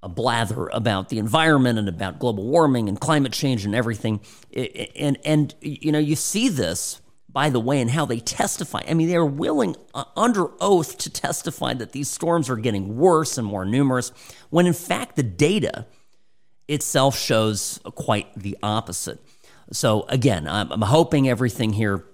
a 0.02 0.08
blather 0.08 0.66
about 0.72 1.08
the 1.08 1.18
environment 1.18 1.78
and 1.78 1.88
about 1.88 2.18
global 2.18 2.44
warming 2.44 2.88
and 2.88 3.00
climate 3.00 3.32
change 3.32 3.64
and 3.64 3.74
everything. 3.74 4.20
And, 4.96 5.16
and 5.24 5.54
you 5.60 5.92
know, 5.92 6.00
you 6.00 6.16
see 6.16 6.48
this 6.48 7.00
by 7.32 7.48
the 7.48 7.60
way, 7.60 7.80
and 7.80 7.90
how 7.90 8.04
they 8.04 8.20
testify. 8.20 8.82
I 8.86 8.94
mean, 8.94 9.08
they 9.08 9.16
are 9.16 9.24
willing 9.24 9.76
uh, 9.94 10.04
under 10.16 10.48
oath 10.60 10.98
to 10.98 11.10
testify 11.10 11.74
that 11.74 11.92
these 11.92 12.08
storms 12.08 12.50
are 12.50 12.56
getting 12.56 12.96
worse 12.96 13.38
and 13.38 13.46
more 13.46 13.64
numerous, 13.64 14.12
when 14.50 14.66
in 14.66 14.74
fact 14.74 15.16
the 15.16 15.22
data 15.22 15.86
itself 16.68 17.18
shows 17.18 17.80
quite 17.94 18.34
the 18.34 18.56
opposite. 18.62 19.18
So, 19.72 20.04
again, 20.08 20.46
I'm, 20.46 20.70
I'm 20.70 20.82
hoping 20.82 21.28
everything 21.28 21.72
here 21.72 22.04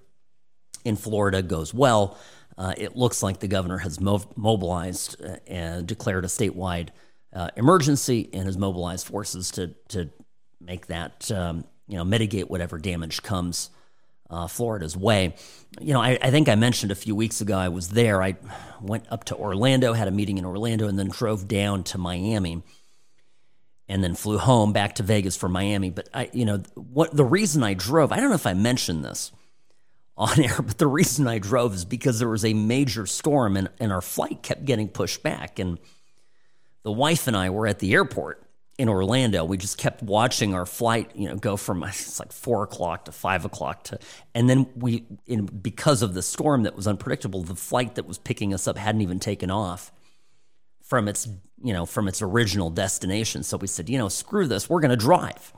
in 0.85 0.95
Florida 0.97 1.43
goes 1.43 1.75
well. 1.75 2.17
Uh, 2.57 2.75
it 2.77 2.97
looks 2.97 3.23
like 3.23 3.41
the 3.41 3.49
governor 3.49 3.79
has 3.79 4.01
mobilized 4.01 5.23
uh, 5.25 5.37
and 5.47 5.87
declared 5.87 6.25
a 6.25 6.29
statewide 6.29 6.91
uh, 7.33 7.51
emergency 7.57 8.29
and 8.33 8.47
has 8.47 8.57
mobilized 8.57 9.07
forces 9.07 9.51
to 9.53 9.75
to 9.89 10.11
make 10.61 10.87
that 10.87 11.31
um, 11.31 11.65
you 11.87 11.97
know 11.97 12.05
mitigate 12.05 12.51
whatever 12.51 12.79
damage 12.79 13.23
comes 13.23 13.71
uh, 14.31 14.47
Florida's 14.47 14.97
way. 14.97 15.35
You 15.81 15.95
know, 15.95 16.01
I, 16.01 16.19
I, 16.21 16.31
think 16.31 16.49
I 16.49 16.55
mentioned 16.55 16.93
a 16.93 16.97
few 16.97 17.15
weeks 17.15 17.41
ago 17.41 17.57
I 17.57 17.69
was 17.69 17.89
there. 17.89 18.23
I 18.23 18.37
went 18.81 19.07
up 19.11 19.25
to 19.25 19.37
Orlando, 19.37 19.93
had 19.93 20.09
a 20.09 20.11
meeting 20.11 20.39
in 20.39 20.45
Orlando, 20.45 20.89
and 20.89 20.99
then 20.99 21.09
drove 21.09 21.49
down 21.49 21.85
to 21.85 21.99
Miami, 21.99 22.63
and 23.89 24.05
then 24.05 24.15
flew 24.15 24.39
home 24.39 24.73
back 24.73 24.97
to 24.97 25.03
Vegas 25.03 25.37
for 25.37 25.49
Miami. 25.49 25.91
But 25.91 26.09
I, 26.13 26.31
you 26.33 26.45
know, 26.45 26.59
what 26.75 27.17
the 27.17 27.25
reason 27.25 27.63
I 27.63 27.75
drove, 27.75 28.13
I 28.13 28.17
don't 28.17 28.29
know 28.29 28.35
if 28.35 28.47
I 28.47 28.55
mentioned 28.55 29.05
this 29.05 29.33
on 30.17 30.41
air, 30.45 30.61
but 30.61 30.79
the 30.79 30.87
reason 30.87 31.27
I 31.27 31.39
drove 31.39 31.75
is 31.75 31.85
because 31.85 32.19
there 32.19 32.29
was 32.29 32.45
a 32.45 32.55
major 32.55 33.07
storm 33.07 33.57
and, 33.57 33.71
and 33.81 33.93
our 33.93 34.03
flight 34.03 34.43
kept 34.43 34.65
getting 34.65 34.89
pushed 34.89 35.23
back. 35.23 35.59
And 35.59 35.79
the 36.83 36.93
wife 36.93 37.29
and 37.29 37.37
I 37.37 37.51
were 37.51 37.67
at 37.67 37.79
the 37.79 37.95
airport 37.95 38.43
in 38.79 38.89
Orlando, 38.89 39.45
we 39.45 39.57
just 39.57 39.77
kept 39.77 40.03
watching 40.05 40.55
our 40.55 40.65
flight, 40.65 41.11
you 41.15 41.29
know, 41.29 41.35
go 41.35 41.57
from 41.57 41.83
it's 41.85 42.21
like 42.21 42.33
four 42.33 42.63
o'clock 42.63 43.05
to 43.07 43.13
five 43.13 43.45
o'clock 43.45 43.85
to, 43.85 43.99
and 44.35 44.49
then 44.49 44.69
we, 44.77 45.05
in, 45.27 45.47
because 45.47 46.01
of 46.01 46.15
the 46.15 46.23
storm 46.23 46.63
that 46.63 46.77
was 46.77 46.87
unpredictable, 46.87 47.43
the 47.43 47.57
flight 47.57 47.97
that 47.97 48.07
was 48.07 48.19
picking 48.19 48.55
us 48.55 48.69
up 48.69 48.79
hadn't 48.79 49.01
even 49.01 49.19
taken 49.19 49.51
off 49.51 49.93
from 50.83 51.09
its, 51.09 51.29
you 51.63 51.73
know, 51.73 51.85
from 51.85 52.07
its 52.09 52.23
original 52.23 52.71
destination. 52.71 53.43
So 53.43 53.57
we 53.57 53.67
said, 53.67 53.89
you 53.89 53.99
know, 53.99 54.09
screw 54.09 54.47
this, 54.47 54.71
we're 54.71 54.81
going 54.81 54.91
to 54.91 54.97
drive. 54.97 55.53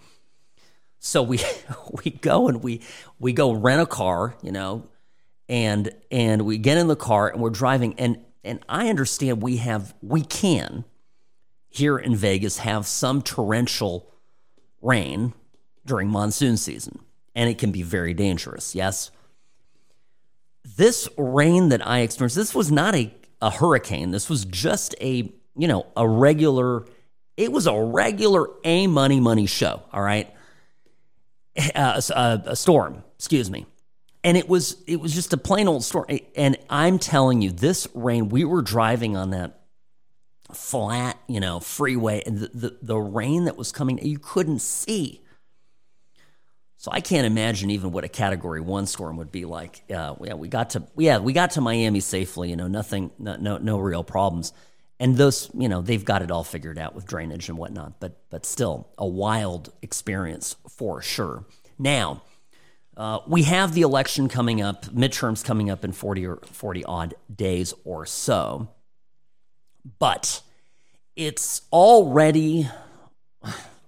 So 0.99 1.23
we 1.23 1.41
we 2.05 2.11
go 2.11 2.49
and 2.49 2.62
we 2.62 2.81
we 3.19 3.33
go 3.33 3.53
rent 3.53 3.83
a 3.83 3.87
car, 3.87 4.35
you 4.43 4.50
know, 4.50 4.89
and 5.49 5.95
and 6.11 6.43
we 6.43 6.57
get 6.57 6.79
in 6.79 6.89
the 6.89 6.97
car 6.97 7.29
and 7.29 7.41
we're 7.41 7.50
driving 7.50 7.95
and 7.99 8.19
and 8.45 8.65
I 8.69 8.89
understand 8.89 9.43
we 9.43 9.59
have 9.59 9.95
we 10.00 10.23
can 10.23 10.85
here 11.71 11.97
in 11.97 12.15
Vegas 12.17 12.59
have 12.59 12.87
some 12.87 13.23
torrential 13.23 14.12
rain 14.83 15.33
during 15.87 16.09
monsoon 16.09 16.57
season, 16.57 16.99
and 17.35 17.49
it 17.49 17.59
can 17.59 17.73
be 17.73 17.83
very 17.83 18.12
dangerous. 18.12 18.75
Yes. 18.75 19.11
This 20.77 21.09
rain 21.17 21.71
that 21.71 21.87
I 21.87 22.00
experienced, 22.00 22.37
this 22.37 22.55
was 22.55 22.71
not 22.71 22.95
a, 22.95 23.12
a 23.41 23.50
hurricane. 23.50 24.11
This 24.11 24.29
was 24.29 24.45
just 24.45 24.95
a, 25.00 25.33
you 25.57 25.69
know, 25.69 25.87
a 25.97 26.07
regular, 26.07 26.85
it 27.37 27.50
was 27.50 27.67
a 27.67 27.75
regular 27.75 28.49
A 28.65 28.87
money 28.87 29.21
money 29.21 29.47
show. 29.47 29.83
All 29.93 30.03
right. 30.03 30.29
Uh, 31.75 32.00
a, 32.15 32.43
a 32.47 32.57
storm, 32.57 33.03
excuse 33.17 33.50
me. 33.50 33.67
And 34.23 34.37
it 34.37 34.49
was, 34.49 34.77
it 34.87 35.00
was 35.00 35.15
just 35.15 35.33
a 35.33 35.39
plain 35.39 35.67
old 35.67 35.83
storm. 35.83 36.07
And 36.37 36.59
I'm 36.69 36.99
telling 36.99 37.41
you, 37.41 37.50
this 37.50 37.89
rain, 37.95 38.29
we 38.29 38.45
were 38.45 38.61
driving 38.61 39.17
on 39.17 39.31
that 39.31 39.60
flat, 40.57 41.19
you 41.28 41.40
know, 41.40 41.61
freeway, 41.61 42.23
and 42.26 42.38
the, 42.38 42.50
the, 42.52 42.78
the 42.83 42.99
rain 42.99 43.45
that 43.45 43.57
was 43.57 43.73
coming, 43.73 43.99
you 44.04 44.19
couldn't 44.19 44.61
see. 44.61 45.23
So 46.76 46.90
I 46.90 47.00
can't 47.00 47.26
imagine 47.26 47.71
even 47.71 47.92
what 47.92 48.04
a 48.04 48.09
Category 48.09 48.62
One 48.62 48.87
storm 48.87 49.19
would 49.19 49.30
be 49.30 49.45
like. 49.45 49.83
Uh, 49.95 50.14
yeah, 50.23 50.33
we 50.33 50.49
got 50.49 50.71
to 50.71 50.85
yeah 50.97 51.19
we 51.19 51.35
got 51.35 51.50
to 51.52 51.61
Miami 51.61 52.00
safely. 52.00 52.49
You 52.49 52.57
know, 52.57 52.69
nothing, 52.69 53.11
no, 53.19 53.37
no, 53.37 53.59
no 53.59 53.78
real 53.78 54.02
problems. 54.02 54.54
And 54.99 55.16
those, 55.16 55.50
you 55.52 55.69
know, 55.69 55.83
they've 55.83 56.04
got 56.04 56.23
it 56.23 56.30
all 56.30 56.42
figured 56.42 56.78
out 56.78 56.95
with 56.95 57.07
drainage 57.07 57.50
and 57.50 57.59
whatnot. 57.59 58.00
But 58.00 58.23
but 58.30 58.47
still, 58.47 58.88
a 58.97 59.07
wild 59.07 59.71
experience 59.83 60.57
for 60.71 61.02
sure. 61.02 61.45
Now, 61.78 62.23
uh, 62.97 63.21
we 63.26 63.42
have 63.42 63.75
the 63.75 63.83
election 63.83 64.30
coming 64.30 64.62
up, 64.62 64.87
midterms 64.87 65.45
coming 65.45 65.69
up 65.69 65.85
in 65.85 65.92
forty 65.92 66.26
or 66.26 66.37
forty 66.45 66.83
odd 66.83 67.12
days 67.35 67.75
or 67.85 68.07
so. 68.07 68.69
But 69.99 70.43
it's 71.17 71.63
already, 71.73 72.69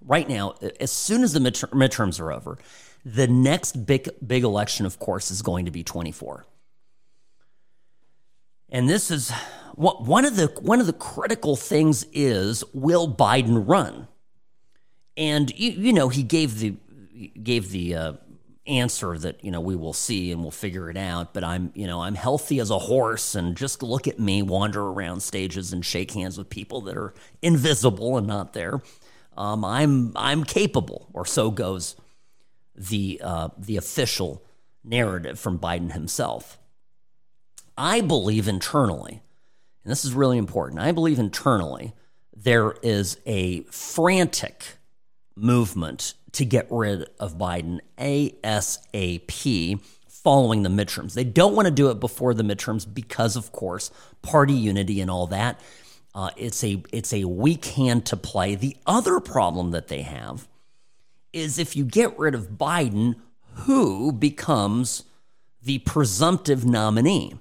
right 0.01 0.27
now, 0.27 0.55
as 0.79 0.91
soon 0.91 1.23
as 1.23 1.33
the 1.33 1.39
midterms 1.39 2.19
are 2.19 2.31
over, 2.31 2.57
the 3.05 3.27
next 3.27 3.85
big, 3.85 4.09
big 4.25 4.43
election, 4.43 4.85
of 4.85 4.99
course, 4.99 5.31
is 5.31 5.41
going 5.41 5.65
to 5.65 5.71
be 5.71 5.83
24. 5.83 6.45
And 8.69 8.89
this 8.89 9.11
is 9.11 9.31
one 9.75 10.25
of 10.25 10.35
the 10.35 10.47
one 10.61 10.79
of 10.79 10.87
the 10.87 10.93
critical 10.93 11.55
things 11.55 12.05
is 12.11 12.63
will 12.73 13.07
Biden 13.07 13.67
run? 13.67 14.07
And 15.15 15.51
you, 15.57 15.71
you 15.71 15.93
know 15.93 16.09
he 16.09 16.23
gave 16.23 16.59
the 16.59 16.75
gave 17.41 17.69
the 17.69 17.95
uh, 17.95 18.13
answer 18.65 19.17
that 19.17 19.43
you 19.43 19.51
know 19.51 19.59
we 19.59 19.75
will 19.75 19.93
see 19.93 20.31
and 20.31 20.41
we'll 20.41 20.49
figure 20.49 20.89
it 20.89 20.95
out 20.95 21.33
but 21.33 21.43
i'm 21.43 21.69
you 21.75 21.85
know 21.85 22.01
i'm 22.01 22.15
healthy 22.15 22.59
as 22.59 22.69
a 22.69 22.79
horse 22.79 23.35
and 23.35 23.57
just 23.57 23.83
look 23.83 24.07
at 24.07 24.19
me 24.19 24.41
wander 24.41 24.81
around 24.81 25.21
stages 25.21 25.73
and 25.73 25.85
shake 25.85 26.11
hands 26.11 26.37
with 26.37 26.49
people 26.49 26.79
that 26.79 26.95
are 26.95 27.13
invisible 27.41 28.17
and 28.17 28.25
not 28.25 28.53
there. 28.53 28.81
Um, 29.35 29.65
i'm 29.65 30.13
i'm 30.15 30.45
capable 30.45 31.09
or 31.11 31.25
so 31.25 31.51
goes 31.51 31.97
the 32.75 33.19
uh, 33.23 33.49
the 33.57 33.77
official 33.77 34.43
narrative 34.83 35.39
from 35.39 35.59
biden 35.59 35.91
himself. 35.91 36.57
I 37.77 38.01
believe 38.01 38.47
internally 38.47 39.23
and 39.83 39.91
this 39.91 40.05
is 40.05 40.13
really 40.13 40.37
important, 40.37 40.79
I 40.79 40.91
believe 40.91 41.19
internally 41.19 41.93
there 42.35 42.75
is 42.81 43.17
a 43.25 43.61
frantic 43.63 44.77
movement 45.35 46.13
to 46.33 46.45
get 46.45 46.67
rid 46.69 47.07
of 47.19 47.37
Biden 47.37 47.79
ASAP 47.97 49.79
following 50.07 50.63
the 50.63 50.69
midterms. 50.69 51.13
They 51.13 51.23
don't 51.23 51.55
want 51.55 51.67
to 51.67 51.71
do 51.71 51.89
it 51.89 51.99
before 51.99 52.33
the 52.33 52.43
midterms 52.43 52.91
because, 52.91 53.35
of 53.35 53.51
course, 53.51 53.91
party 54.21 54.53
unity 54.53 55.01
and 55.01 55.11
all 55.11 55.27
that. 55.27 55.59
Uh, 56.15 56.29
it's 56.37 56.63
a 56.63 56.83
it's 56.91 57.11
a 57.11 57.25
weak 57.25 57.65
hand 57.65 58.05
to 58.05 58.15
play. 58.15 58.55
The 58.55 58.77
other 58.85 59.19
problem 59.19 59.71
that 59.71 59.87
they 59.87 60.03
have 60.03 60.47
is 61.33 61.57
if 61.57 61.75
you 61.75 61.83
get 61.83 62.17
rid 62.17 62.35
of 62.35 62.51
Biden, 62.51 63.15
who 63.53 64.11
becomes 64.11 65.03
the 65.61 65.79
presumptive 65.79 66.65
nominee? 66.65 67.33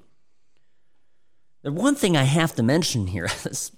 The 1.62 1.70
one 1.70 1.94
thing 1.94 2.16
I 2.16 2.24
have 2.24 2.54
to 2.56 2.62
mention 2.62 3.08
here 3.08 3.28
is, 3.44 3.72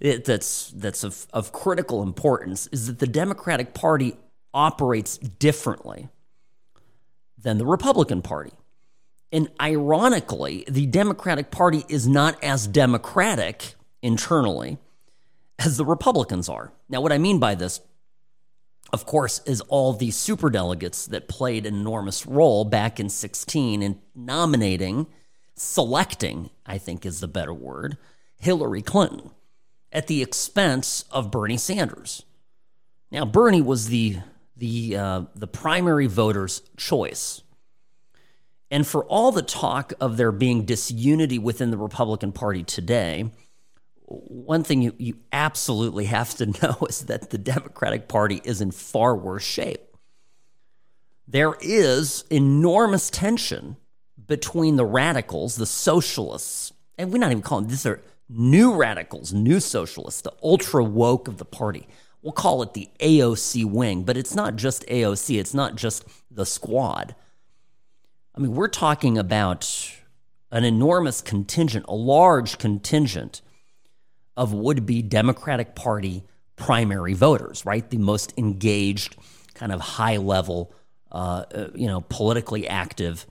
that's 0.00 0.70
that's 0.70 1.04
of, 1.04 1.26
of 1.32 1.52
critical 1.52 2.02
importance 2.02 2.68
is 2.68 2.86
that 2.86 2.98
the 2.98 3.06
Democratic 3.06 3.74
Party 3.74 4.16
operates 4.54 5.18
differently 5.18 6.08
than 7.36 7.58
the 7.58 7.66
Republican 7.66 8.22
Party. 8.22 8.52
And 9.30 9.48
ironically, 9.60 10.64
the 10.68 10.86
Democratic 10.86 11.50
Party 11.50 11.84
is 11.88 12.08
not 12.08 12.42
as 12.42 12.66
democratic 12.66 13.74
internally 14.02 14.78
as 15.58 15.76
the 15.76 15.84
Republicans 15.84 16.48
are. 16.48 16.72
Now, 16.88 17.00
what 17.00 17.12
I 17.12 17.18
mean 17.18 17.38
by 17.38 17.54
this, 17.54 17.80
of 18.92 19.04
course, 19.04 19.42
is 19.44 19.60
all 19.62 19.92
these 19.92 20.16
superdelegates 20.16 21.08
that 21.10 21.28
played 21.28 21.66
an 21.66 21.74
enormous 21.74 22.24
role 22.24 22.64
back 22.64 22.98
in 22.98 23.10
16 23.10 23.82
in 23.82 24.00
nominating, 24.14 25.06
selecting, 25.54 26.48
I 26.64 26.78
think 26.78 27.04
is 27.04 27.20
the 27.20 27.28
better 27.28 27.52
word, 27.52 27.98
Hillary 28.38 28.82
Clinton 28.82 29.30
at 29.92 30.06
the 30.06 30.22
expense 30.22 31.04
of 31.10 31.30
Bernie 31.30 31.56
Sanders. 31.56 32.24
Now, 33.10 33.24
Bernie 33.24 33.62
was 33.62 33.88
the 33.88 34.18
the 34.56 34.96
uh, 34.96 35.22
the 35.34 35.46
primary 35.46 36.06
voter's 36.06 36.62
choice. 36.76 37.42
And 38.70 38.86
for 38.86 39.04
all 39.06 39.32
the 39.32 39.42
talk 39.42 39.94
of 39.98 40.18
there 40.18 40.32
being 40.32 40.66
disunity 40.66 41.38
within 41.38 41.70
the 41.70 41.78
Republican 41.78 42.32
Party 42.32 42.62
today, 42.62 43.30
one 44.04 44.62
thing 44.62 44.82
you, 44.82 44.94
you 44.98 45.16
absolutely 45.32 46.04
have 46.04 46.34
to 46.36 46.46
know 46.62 46.76
is 46.88 47.02
that 47.06 47.30
the 47.30 47.38
Democratic 47.38 48.08
Party 48.08 48.40
is 48.44 48.60
in 48.60 48.70
far 48.70 49.16
worse 49.16 49.44
shape. 49.44 49.80
There 51.26 51.54
is 51.60 52.24
enormous 52.30 53.10
tension 53.10 53.76
between 54.26 54.76
the 54.76 54.84
radicals, 54.84 55.56
the 55.56 55.66
socialists, 55.66 56.72
and 56.96 57.12
we're 57.12 57.18
not 57.18 57.30
even 57.30 57.42
calling 57.42 57.68
these 57.68 57.86
are 57.86 58.02
new 58.28 58.74
radicals, 58.74 59.32
new 59.32 59.60
socialists, 59.60 60.20
the 60.20 60.32
ultra 60.42 60.84
woke 60.84 61.28
of 61.28 61.38
the 61.38 61.44
party 61.44 61.86
we'll 62.22 62.32
call 62.32 62.62
it 62.62 62.74
the 62.74 62.88
AOC 63.00 63.64
wing, 63.64 64.04
but 64.04 64.16
it's 64.16 64.34
not 64.34 64.56
just 64.56 64.86
AOC, 64.86 65.38
it's 65.38 65.54
not 65.54 65.76
just 65.76 66.04
the 66.30 66.46
squad. 66.46 67.14
I 68.34 68.40
mean, 68.40 68.54
we're 68.54 68.68
talking 68.68 69.18
about 69.18 69.92
an 70.50 70.64
enormous 70.64 71.20
contingent, 71.20 71.84
a 71.88 71.94
large 71.94 72.58
contingent 72.58 73.42
of 74.36 74.52
would 74.52 74.86
be 74.86 75.02
Democratic 75.02 75.74
Party 75.74 76.24
primary 76.56 77.14
voters, 77.14 77.64
right? 77.64 77.88
The 77.88 77.98
most 77.98 78.34
engaged, 78.36 79.16
kind 79.54 79.72
of 79.72 79.80
high 79.80 80.16
level, 80.16 80.72
uh, 81.10 81.44
uh 81.54 81.68
you 81.74 81.86
know, 81.86 82.02
politically 82.02 82.68
active, 82.68 83.26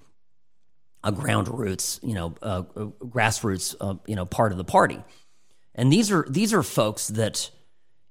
uh, 1.04 1.12
ground 1.12 1.48
roots, 1.48 2.00
you 2.04 2.14
know, 2.14 2.36
uh, 2.42 2.64
grassroots, 2.64 3.76
uh, 3.80 3.96
you 4.06 4.16
know, 4.16 4.26
part 4.26 4.52
of 4.52 4.58
the 4.58 4.64
party. 4.64 5.02
And 5.76 5.92
these 5.92 6.12
are 6.12 6.26
these 6.30 6.54
are 6.54 6.64
folks 6.64 7.08
that 7.08 7.52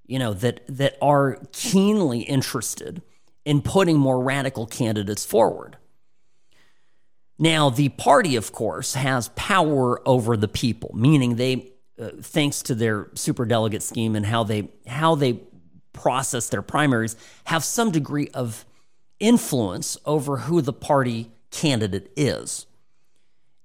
you 0.07 0.19
know, 0.19 0.33
that 0.35 0.61
that 0.69 0.97
are 1.03 1.39
keenly 1.53 2.21
interested 2.21 3.03
in 3.45 3.61
putting 3.61 3.97
more 3.97 4.23
radical 4.23 4.67
candidates 4.67 5.25
forward. 5.25 5.77
Now, 7.39 7.69
the 7.71 7.91
party, 7.91 8.37
of 8.37 8.53
course, 8.53 8.95
has 8.95 9.29
power 9.37 10.01
over 10.09 10.37
the 10.37 10.49
people, 10.49 10.91
meaning 10.95 11.37
they, 11.37 11.73
uh, 12.01 12.11
thanks 12.21 12.63
to 12.63 12.75
their 12.75 13.09
super 13.15 13.45
delegate 13.45 13.83
scheme 13.83 14.17
and 14.17 14.25
how 14.25 14.45
they 14.45 14.71
how 14.87 15.15
they 15.15 15.41
process 15.93 16.49
their 16.49 16.63
primaries, 16.63 17.17
have 17.45 17.65
some 17.65 17.91
degree 17.91 18.29
of 18.29 18.65
influence 19.19 19.97
over 20.05 20.39
who 20.39 20.61
the 20.61 20.73
party 20.73 21.31
candidate 21.51 22.13
is. 22.17 22.67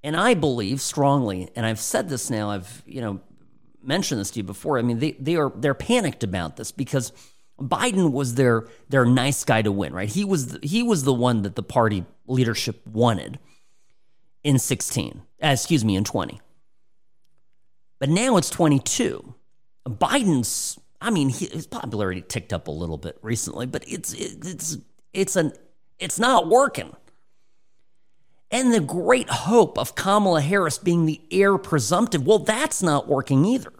And 0.03 0.15
I 0.15 0.33
believe 0.33 0.81
strongly, 0.81 1.49
and 1.55 1.65
I've 1.65 1.79
said 1.79 2.09
this 2.09 2.29
now, 2.29 2.49
I've 2.49 2.83
you 2.85 3.01
know 3.01 3.21
mentioned 3.83 4.19
this 4.19 4.31
to 4.31 4.39
you 4.39 4.43
before. 4.43 4.77
I 4.79 4.81
mean, 4.81 4.99
they, 4.99 5.11
they 5.13 5.35
are 5.35 5.51
they're 5.55 5.73
panicked 5.73 6.23
about 6.23 6.57
this 6.57 6.71
because 6.71 7.11
Biden 7.59 8.11
was 8.11 8.35
their 8.35 8.65
their 8.89 9.05
nice 9.05 9.43
guy 9.43 9.61
to 9.61 9.71
win, 9.71 9.93
right? 9.93 10.09
He 10.09 10.25
was 10.25 10.47
the, 10.47 10.67
he 10.67 10.83
was 10.83 11.03
the 11.03 11.13
one 11.13 11.43
that 11.43 11.55
the 11.55 11.63
party 11.63 12.05
leadership 12.27 12.85
wanted 12.87 13.39
in 14.43 14.57
16. 14.57 15.21
Uh, 15.43 15.47
excuse 15.47 15.85
me, 15.85 15.95
in 15.95 16.03
20. 16.03 16.39
But 17.99 18.09
now 18.09 18.37
it's 18.37 18.49
22. 18.49 19.35
Biden's 19.87 20.79
I 21.01 21.09
mean, 21.09 21.29
he, 21.29 21.47
his 21.47 21.65
popularity 21.65 22.21
ticked 22.21 22.53
up 22.53 22.67
a 22.67 22.71
little 22.71 22.97
bit 22.97 23.17
recently, 23.21 23.65
but 23.65 23.83
it's 23.87 24.13
it, 24.13 24.45
it's 24.45 24.77
it's 25.13 25.35
an 25.35 25.53
it's 25.99 26.19
not 26.19 26.47
working. 26.47 26.95
And 28.51 28.73
the 28.73 28.81
great 28.81 29.29
hope 29.29 29.77
of 29.77 29.95
Kamala 29.95 30.41
Harris 30.41 30.77
being 30.77 31.05
the 31.05 31.21
heir 31.31 31.57
presumptive, 31.57 32.25
well, 32.25 32.39
that's 32.39 32.83
not 32.83 33.07
working 33.07 33.45
either. 33.45 33.71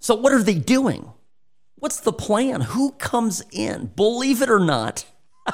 So, 0.00 0.14
what 0.14 0.32
are 0.32 0.42
they 0.42 0.58
doing? 0.58 1.12
What's 1.76 2.00
the 2.00 2.12
plan? 2.12 2.60
Who 2.60 2.92
comes 2.92 3.42
in? 3.50 3.86
Believe 3.96 4.42
it 4.42 4.50
or 4.50 4.60
not, 4.60 5.06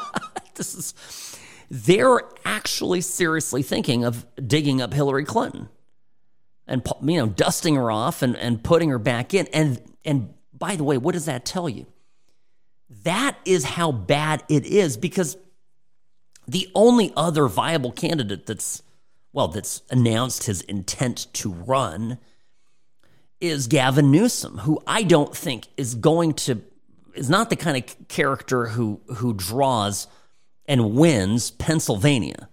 this 0.54 0.74
is 0.74 1.38
they're 1.70 2.20
actually 2.44 3.00
seriously 3.00 3.62
thinking 3.62 4.04
of 4.04 4.26
digging 4.46 4.80
up 4.80 4.92
Hillary 4.92 5.24
Clinton 5.24 5.68
and 6.66 6.86
you 7.02 7.18
know 7.18 7.26
dusting 7.26 7.76
her 7.76 7.90
off 7.90 8.22
and, 8.22 8.36
and 8.36 8.62
putting 8.62 8.90
her 8.90 8.98
back 8.98 9.34
in. 9.34 9.46
And 9.52 9.80
and 10.04 10.34
by 10.52 10.76
the 10.76 10.84
way, 10.84 10.98
what 10.98 11.12
does 11.12 11.26
that 11.26 11.44
tell 11.44 11.68
you? 11.68 11.86
That 13.04 13.36
is 13.44 13.64
how 13.64 13.92
bad 13.92 14.44
it 14.48 14.64
is 14.64 14.96
because 14.96 15.36
the 16.48 16.70
only 16.74 17.12
other 17.14 17.46
viable 17.46 17.92
candidate 17.92 18.46
that's, 18.46 18.82
well, 19.32 19.48
that's 19.48 19.82
announced 19.90 20.44
his 20.44 20.62
intent 20.62 21.26
to 21.34 21.52
run 21.52 22.18
is 23.40 23.66
Gavin 23.66 24.10
Newsom, 24.10 24.58
who 24.58 24.80
I 24.86 25.02
don't 25.02 25.36
think 25.36 25.68
is 25.76 25.94
going 25.94 26.32
to, 26.34 26.62
is 27.14 27.28
not 27.28 27.50
the 27.50 27.56
kind 27.56 27.76
of 27.76 28.08
character 28.08 28.68
who, 28.68 29.00
who 29.16 29.34
draws 29.34 30.08
and 30.66 30.94
wins 30.94 31.50
Pennsylvania 31.50 32.48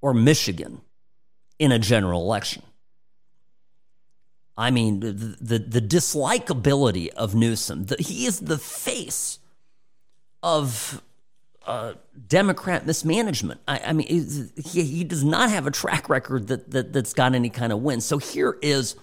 or 0.00 0.14
Michigan 0.14 0.80
in 1.58 1.72
a 1.72 1.78
general 1.78 2.22
election. 2.22 2.62
I 4.56 4.70
mean, 4.70 5.00
the, 5.00 5.12
the, 5.12 5.58
the 5.58 5.80
dislikability 5.80 7.08
of 7.08 7.34
Newsom, 7.34 7.86
the, 7.86 7.96
he 7.98 8.26
is 8.26 8.40
the 8.40 8.58
face 8.58 9.38
of 10.42 11.02
uh, 11.68 11.92
Democrat 12.26 12.86
mismanagement. 12.86 13.60
I, 13.68 13.78
I 13.88 13.92
mean, 13.92 14.06
he, 14.56 14.82
he, 14.82 15.04
does 15.04 15.22
not 15.22 15.50
have 15.50 15.66
a 15.66 15.70
track 15.70 16.08
record 16.08 16.46
that, 16.48 16.70
that 16.70 16.94
that's 16.94 17.12
got 17.12 17.34
any 17.34 17.50
kind 17.50 17.74
of 17.74 17.80
win. 17.80 18.00
So 18.00 18.16
here 18.16 18.56
is, 18.62 18.96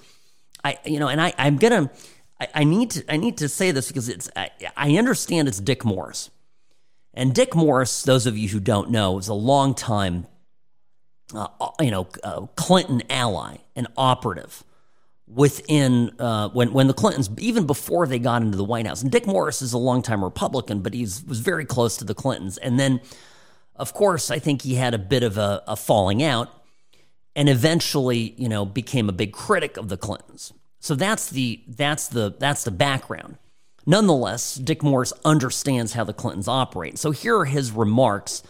I 0.64 0.80
you 0.84 1.00
know, 1.00 1.08
and 1.08 1.22
I 1.22 1.32
I'm 1.38 1.58
gonna 1.58 1.92
I, 2.42 2.48
I 2.56 2.64
need 2.64 2.90
to 2.92 3.04
I 3.08 3.18
need 3.18 3.38
to 3.38 3.50
say 3.50 3.70
this 3.70 3.88
because 3.90 4.10
it's 4.10 4.32
I, 4.36 4.50
I 4.76 4.98
understand 4.98 5.48
it's 5.48 5.60
Dick 5.60 5.86
Morris, 5.86 6.32
and 7.14 7.36
Dick 7.36 7.54
Morris. 7.54 8.02
Those 8.02 8.26
of 8.26 8.36
you 8.36 8.50
who 8.50 8.60
don't 8.60 8.90
know, 8.90 9.12
was 9.12 9.28
a 9.28 9.36
long 9.36 9.76
time, 9.76 10.26
uh, 11.36 11.48
you 11.80 11.92
know, 11.92 12.08
uh, 12.24 12.48
Clinton 12.56 13.04
ally, 13.12 13.58
an 13.76 13.86
operative 13.96 14.64
within 15.28 16.12
uh, 16.20 16.50
when 16.50 16.72
when 16.74 16.88
the 16.88 16.94
Clintons, 16.94 17.30
even 17.40 17.66
before 17.66 18.08
they 18.08 18.20
got 18.20 18.42
into 18.42 18.58
the 18.58 18.64
White 18.64 18.86
House. 18.86 19.02
And 19.02 19.12
Dick 19.12 19.26
Morris 19.26 19.62
is 19.62 19.74
a 19.74 19.78
longtime 19.78 20.24
Republican, 20.24 20.82
but 20.82 20.94
he 20.94 21.02
was 21.02 21.40
very 21.40 21.66
close 21.66 21.98
to 21.98 22.06
the 22.06 22.14
Clintons. 22.14 22.58
And 22.58 22.80
then, 22.80 23.02
of 23.76 23.94
course, 23.94 24.30
I 24.30 24.40
think 24.40 24.62
he 24.62 24.76
had 24.76 24.94
a 24.94 25.00
bit 25.00 25.24
of 25.24 25.38
a, 25.38 25.64
a 25.68 25.76
falling 25.76 26.22
out, 26.22 26.50
and 27.36 27.50
eventually, 27.50 28.36
you 28.38 28.48
know, 28.48 28.66
became 28.66 29.10
a 29.10 29.14
big 29.14 29.34
critic 29.34 29.78
of 29.78 29.90
the 29.90 29.98
Clintons. 29.98 30.54
So 30.80 30.94
that's 30.94 31.30
the 31.30 31.64
that's 31.68 32.08
the 32.08 32.36
that's 32.40 32.64
the 32.64 32.72
background. 32.72 33.38
Nonetheless, 33.88 34.56
Dick 34.56 34.82
Morris 34.82 35.14
understands 35.24 35.94
how 35.94 36.04
the 36.04 36.14
Clintons 36.14 36.48
operate. 36.48 36.98
So 36.98 37.12
here 37.12 37.38
are 37.38 37.46
his 37.46 37.72
remarks 37.72 38.42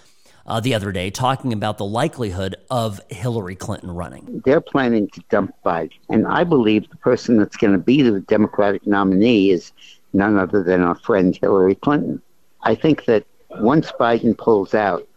uh, 0.46 0.60
the 0.60 0.74
other 0.74 0.92
day 0.92 1.10
talking 1.10 1.54
about 1.54 1.78
the 1.78 1.86
likelihood 1.86 2.56
of 2.70 3.02
Hillary 3.10 3.56
Clinton 3.56 3.92
running. 3.92 4.42
They're 4.46 4.62
planning 4.62 5.10
to 5.10 5.22
dump 5.30 5.56
Biden. 5.66 5.94
And 6.10 6.28
I 6.28 6.44
believe 6.44 6.90
the 6.90 6.98
person 6.98 7.38
that's 7.38 7.58
going 7.58 7.74
to 7.74 7.80
be 7.80 8.02
the 8.02 8.20
Democratic 8.22 8.86
nominee 8.86 9.52
is 9.52 9.72
none 10.14 10.38
other 10.38 10.64
than 10.64 10.82
our 10.82 10.96
friend 10.96 11.36
Hillary 11.36 11.76
Clinton. 11.76 12.22
I 12.62 12.76
think 12.76 13.06
that 13.06 13.26
once 13.60 13.92
Biden 13.94 14.38
pulls 14.38 14.74
out, 14.74 15.08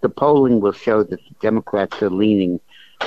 the 0.00 0.08
polling 0.08 0.60
will 0.60 0.72
show 0.72 1.02
that 1.02 1.20
the 1.20 1.34
Democrats 1.40 2.02
are 2.02 2.10
leaning 2.10 2.60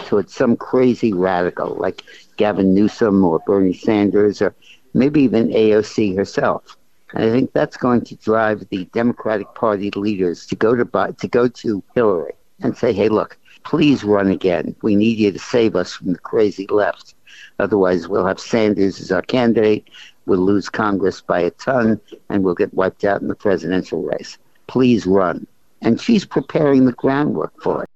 towards 0.05 0.33
some 0.33 0.55
crazy 0.55 1.13
radical, 1.13 1.75
like 1.75 2.03
Gavin 2.37 2.73
Newsom 2.73 3.23
or 3.23 3.39
Bernie 3.39 3.73
Sanders 3.73 4.41
or 4.41 4.53
maybe 4.93 5.21
even 5.21 5.49
AOC 5.49 6.15
herself. 6.15 6.76
And 7.13 7.23
I 7.23 7.31
think 7.31 7.53
that's 7.53 7.77
going 7.77 8.01
to 8.05 8.15
drive 8.15 8.67
the 8.69 8.85
Democratic 8.93 9.53
Party 9.55 9.91
leaders 9.91 10.45
to 10.47 10.55
go 10.55 10.75
to 10.75 11.13
to 11.17 11.27
go 11.27 11.47
to 11.47 11.83
Hillary 11.95 12.33
and 12.61 12.75
say, 12.75 12.91
"Hey, 12.91 13.09
look, 13.09 13.37
please 13.63 14.03
run 14.03 14.27
again. 14.27 14.75
We 14.81 14.95
need 14.95 15.17
you 15.17 15.31
to 15.31 15.39
save 15.39 15.75
us 15.75 15.93
from 15.93 16.13
the 16.13 16.19
crazy 16.19 16.67
left. 16.69 17.15
Otherwise, 17.59 18.07
we'll 18.07 18.25
have 18.25 18.39
Sanders 18.39 18.99
as 18.99 19.11
our 19.11 19.21
candidate. 19.21 19.89
We'll 20.25 20.39
lose 20.39 20.67
Congress 20.69 21.21
by 21.21 21.39
a 21.39 21.51
ton, 21.51 22.01
and 22.29 22.43
we'll 22.43 22.55
get 22.55 22.73
wiped 22.73 23.05
out 23.05 23.21
in 23.21 23.29
the 23.29 23.35
presidential 23.35 24.03
race. 24.03 24.37
Please 24.67 25.05
run." 25.05 25.47
And 25.81 26.01
she's 26.01 26.25
preparing 26.25 26.85
the 26.85 26.91
groundwork 26.93 27.53
for 27.61 27.83
it. 27.83 27.89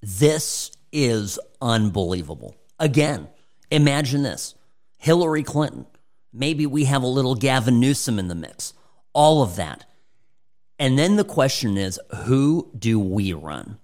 This 0.00 0.70
is 0.92 1.38
unbelievable. 1.60 2.54
Again, 2.78 3.28
imagine 3.70 4.22
this 4.22 4.54
Hillary 4.96 5.42
Clinton. 5.42 5.86
Maybe 6.38 6.66
we 6.66 6.84
have 6.84 7.02
a 7.02 7.08
little 7.08 7.34
Gavin 7.34 7.80
Newsom 7.80 8.16
in 8.16 8.28
the 8.28 8.34
mix. 8.36 8.72
All 9.12 9.42
of 9.42 9.56
that. 9.56 9.86
And 10.78 10.96
then 10.96 11.16
the 11.16 11.24
question 11.24 11.76
is 11.76 11.98
who 12.24 12.70
do 12.78 13.00
we 13.00 13.32
run? 13.32 13.78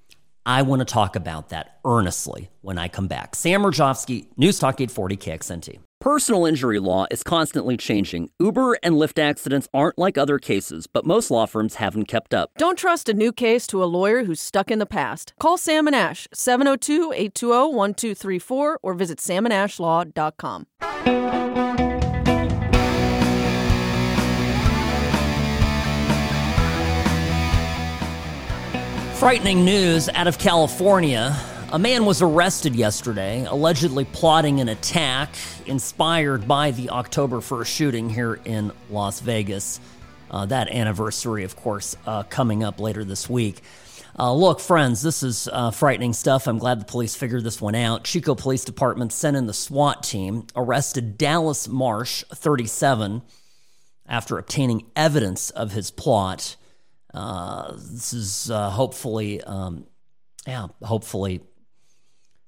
I 0.47 0.63
want 0.63 0.79
to 0.81 0.85
talk 0.85 1.17
about 1.17 1.49
that 1.49 1.79
earnestly 1.85 2.51
when 2.61 2.79
I 2.79 2.87
come 2.87 3.09
back. 3.09 3.35
Sam 3.35 3.63
Mirejovsky, 3.63 4.29
News 4.37 4.61
Talk 4.61 4.81
840 4.81 5.17
KXNT. 5.17 5.79
Personal 6.01 6.47
injury 6.47 6.79
law 6.79 7.07
is 7.11 7.25
constantly 7.25 7.77
changing. 7.77 8.31
Uber 8.39 8.79
and 8.83 8.97
Lyft 8.97 9.19
accidents 9.19 9.67
aren't 9.75 9.99
like 9.99 10.17
other 10.17 10.39
cases, 10.39 10.87
but 10.87 11.07
most 11.07 11.31
law 11.31 11.47
firms 11.47 11.77
haven't 11.77 12.05
kept 12.05 12.35
up. 12.35 12.51
Don't 12.59 12.79
trust 12.79 13.09
a 13.09 13.15
new 13.15 13.33
case 13.33 13.67
to 13.69 13.83
a 13.83 13.87
lawyer 13.87 14.25
who's 14.25 14.41
stuck 14.41 14.71
in 14.71 14.79
the 14.79 14.87
past. 14.87 15.33
Call 15.41 15.57
Sam 15.57 15.89
and 15.89 15.97
Ash, 15.97 16.29
702 16.33 17.13
820 17.13 17.75
1234, 17.75 18.79
or 18.83 18.95
visit 18.95 19.19
samandashlaw.com. 19.19 21.44
Frightening 29.25 29.65
news 29.65 30.11
out 30.11 30.27
of 30.27 30.39
California. 30.39 31.35
A 31.73 31.79
man 31.79 32.05
was 32.05 32.21
arrested 32.21 32.77
yesterday, 32.77 33.47
allegedly 33.47 34.05
plotting 34.05 34.61
an 34.61 34.69
attack 34.69 35.35
inspired 35.65 36.47
by 36.47 36.73
the 36.73 36.91
October 36.91 37.39
1st 37.39 37.67
shooting 37.67 38.11
here 38.11 38.39
in 38.45 38.71
Las 38.91 39.21
Vegas. 39.21 39.81
Uh, 40.31 40.45
that 40.45 40.69
anniversary, 40.69 41.43
of 41.45 41.57
course, 41.57 41.97
uh, 42.05 42.25
coming 42.25 42.63
up 42.63 42.79
later 42.79 43.03
this 43.03 43.27
week. 43.27 43.63
Uh, 44.19 44.31
look, 44.35 44.61
friends, 44.61 45.01
this 45.01 45.23
is 45.23 45.49
uh, 45.51 45.71
frightening 45.71 46.13
stuff. 46.13 46.47
I'm 46.47 46.59
glad 46.59 46.79
the 46.79 46.85
police 46.85 47.17
figured 47.17 47.45
this 47.45 47.63
one 47.63 47.75
out. 47.75 48.05
Chico 48.05 48.35
Police 48.35 48.67
Department 48.67 49.11
sent 49.11 49.39
in 49.39 49.47
the 49.47 49.55
SWAT 49.55 50.03
team, 50.03 50.49
arrested 50.55 51.17
Dallas 51.17 51.67
Marsh, 51.67 52.25
37, 52.31 53.23
after 54.07 54.37
obtaining 54.37 54.85
evidence 54.95 55.49
of 55.49 55.73
his 55.73 55.91
plot. 55.91 56.57
Uh, 57.15 57.73
this 57.73 58.13
is 58.13 58.51
uh, 58.51 58.71
hopefully, 58.71 59.41
um, 59.43 59.87
yeah, 60.47 60.67
hopefully 60.83 61.41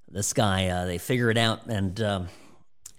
this 0.09 0.33
guy 0.33 0.69
uh, 0.69 0.85
they 0.85 0.99
figure 0.99 1.31
it 1.31 1.39
out 1.39 1.67
and 1.67 2.01
um, 2.01 2.29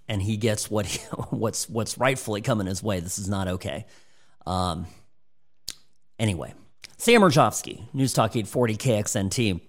and 0.07 0.21
he 0.21 0.37
gets 0.37 0.71
what 0.71 0.85
he, 0.85 0.99
what's 1.29 1.69
what's 1.69 1.97
rightfully 1.97 2.41
coming 2.41 2.67
his 2.67 2.81
way. 2.81 3.01
This 3.01 3.19
is 3.19 3.27
not 3.27 3.47
okay. 3.47 3.85
Um, 4.45 4.87
anyway, 6.17 6.53
Sam 6.97 7.21
Mirejovsky, 7.21 7.93
News 7.93 8.13
Talk 8.13 8.31
840 8.31 8.77
KXNT. 8.77 9.61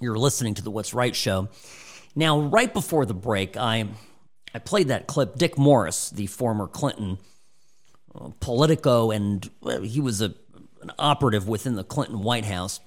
You're 0.00 0.18
listening 0.18 0.54
to 0.54 0.62
the 0.62 0.70
What's 0.70 0.94
Right 0.94 1.16
show. 1.16 1.48
Now, 2.14 2.40
right 2.40 2.72
before 2.72 3.04
the 3.06 3.14
break, 3.14 3.56
I 3.56 3.88
I 4.54 4.60
played 4.60 4.88
that 4.88 5.08
clip. 5.08 5.36
Dick 5.36 5.58
Morris, 5.58 6.10
the 6.10 6.26
former 6.26 6.68
Clinton 6.68 7.18
uh, 8.14 8.30
Politico, 8.40 9.10
and 9.10 9.48
well, 9.60 9.82
he 9.82 10.00
was 10.00 10.22
a, 10.22 10.34
an 10.82 10.92
operative 10.98 11.48
within 11.48 11.74
the 11.74 11.84
Clinton 11.84 12.20
White 12.20 12.44
House 12.44 12.80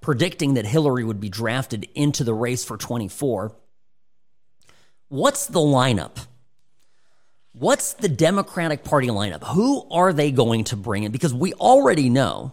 predicting 0.00 0.54
that 0.54 0.66
Hillary 0.66 1.04
would 1.04 1.20
be 1.20 1.28
drafted 1.28 1.88
into 1.94 2.24
the 2.24 2.34
race 2.34 2.64
for 2.64 2.76
24. 2.76 3.52
What's 5.08 5.46
the 5.46 5.60
lineup? 5.60 6.26
What's 7.52 7.94
the 7.94 8.08
Democratic 8.08 8.84
Party 8.84 9.08
lineup? 9.08 9.42
Who 9.54 9.88
are 9.90 10.12
they 10.12 10.30
going 10.30 10.64
to 10.64 10.76
bring 10.76 11.02
in? 11.02 11.12
Because 11.12 11.34
we 11.34 11.54
already 11.54 12.08
know 12.08 12.52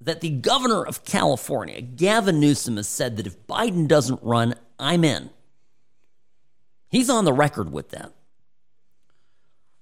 that 0.00 0.20
the 0.20 0.30
governor 0.30 0.84
of 0.84 1.04
California, 1.04 1.80
Gavin 1.80 2.40
Newsom, 2.40 2.76
has 2.76 2.88
said 2.88 3.16
that 3.16 3.26
if 3.26 3.46
Biden 3.46 3.88
doesn't 3.88 4.22
run, 4.22 4.54
I'm 4.78 5.04
in. 5.04 5.30
He's 6.88 7.08
on 7.08 7.24
the 7.24 7.32
record 7.32 7.72
with 7.72 7.90
that. 7.90 8.12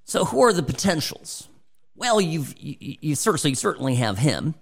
So, 0.04 0.24
who 0.24 0.42
are 0.42 0.52
the 0.52 0.62
potentials? 0.62 1.48
Well, 1.94 2.20
you've, 2.20 2.54
you, 2.58 2.96
you, 3.00 3.14
certainly, 3.14 3.54
certainly 3.54 3.96
have 3.96 4.18
him. 4.18 4.54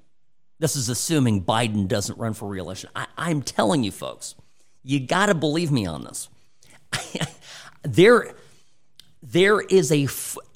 This 0.58 0.76
is 0.76 0.88
assuming 0.88 1.44
Biden 1.44 1.88
doesn't 1.88 2.18
run 2.18 2.34
for 2.34 2.48
reelection. 2.48 2.90
I, 2.94 3.06
I'm 3.16 3.42
telling 3.42 3.84
you, 3.84 3.92
folks, 3.92 4.34
you 4.82 5.00
got 5.00 5.26
to 5.26 5.34
believe 5.34 5.70
me 5.70 5.86
on 5.86 6.04
this. 6.04 6.28
there, 7.82 8.34
there 9.22 9.60
is 9.60 9.92
a 9.92 10.08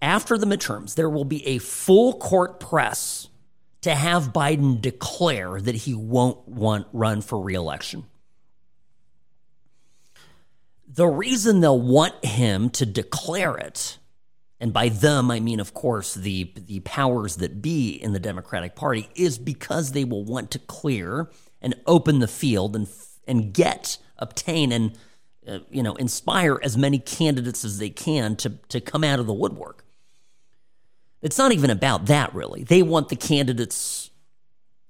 after 0.02 0.36
the 0.36 0.46
midterms, 0.46 0.94
there 0.94 1.08
will 1.08 1.24
be 1.24 1.46
a 1.46 1.58
full 1.58 2.14
court 2.18 2.60
press 2.60 3.28
to 3.82 3.94
have 3.94 4.32
Biden 4.32 4.80
declare 4.80 5.60
that 5.60 5.74
he 5.74 5.94
won't 5.94 6.48
want 6.48 6.86
run 6.92 7.20
for 7.20 7.40
reelection. 7.40 8.04
The 10.88 11.06
reason 11.06 11.60
they'll 11.60 11.80
want 11.80 12.24
him 12.24 12.70
to 12.70 12.86
declare 12.86 13.56
it 13.56 13.98
and 14.64 14.72
by 14.72 14.88
them 14.88 15.30
I 15.30 15.40
mean, 15.40 15.60
of 15.60 15.74
course, 15.74 16.14
the 16.14 16.50
the 16.56 16.80
powers 16.80 17.36
that 17.36 17.60
be 17.60 17.90
in 17.90 18.14
the 18.14 18.18
Democratic 18.18 18.74
Party, 18.74 19.10
is 19.14 19.36
because 19.36 19.92
they 19.92 20.04
will 20.04 20.24
want 20.24 20.50
to 20.52 20.58
clear 20.58 21.28
and 21.60 21.74
open 21.86 22.20
the 22.20 22.26
field 22.26 22.74
and 22.74 22.88
and 23.28 23.52
get 23.52 23.98
obtain 24.16 24.72
and 24.72 24.96
uh, 25.46 25.58
you 25.70 25.82
know 25.82 25.94
inspire 25.96 26.58
as 26.62 26.78
many 26.78 26.98
candidates 26.98 27.62
as 27.62 27.76
they 27.76 27.90
can 27.90 28.36
to 28.36 28.54
to 28.70 28.80
come 28.80 29.04
out 29.04 29.20
of 29.20 29.26
the 29.26 29.34
woodwork. 29.34 29.84
It's 31.20 31.36
not 31.36 31.52
even 31.52 31.68
about 31.68 32.06
that 32.06 32.34
really. 32.34 32.64
They 32.64 32.80
want 32.80 33.10
the 33.10 33.16
candidates 33.16 34.08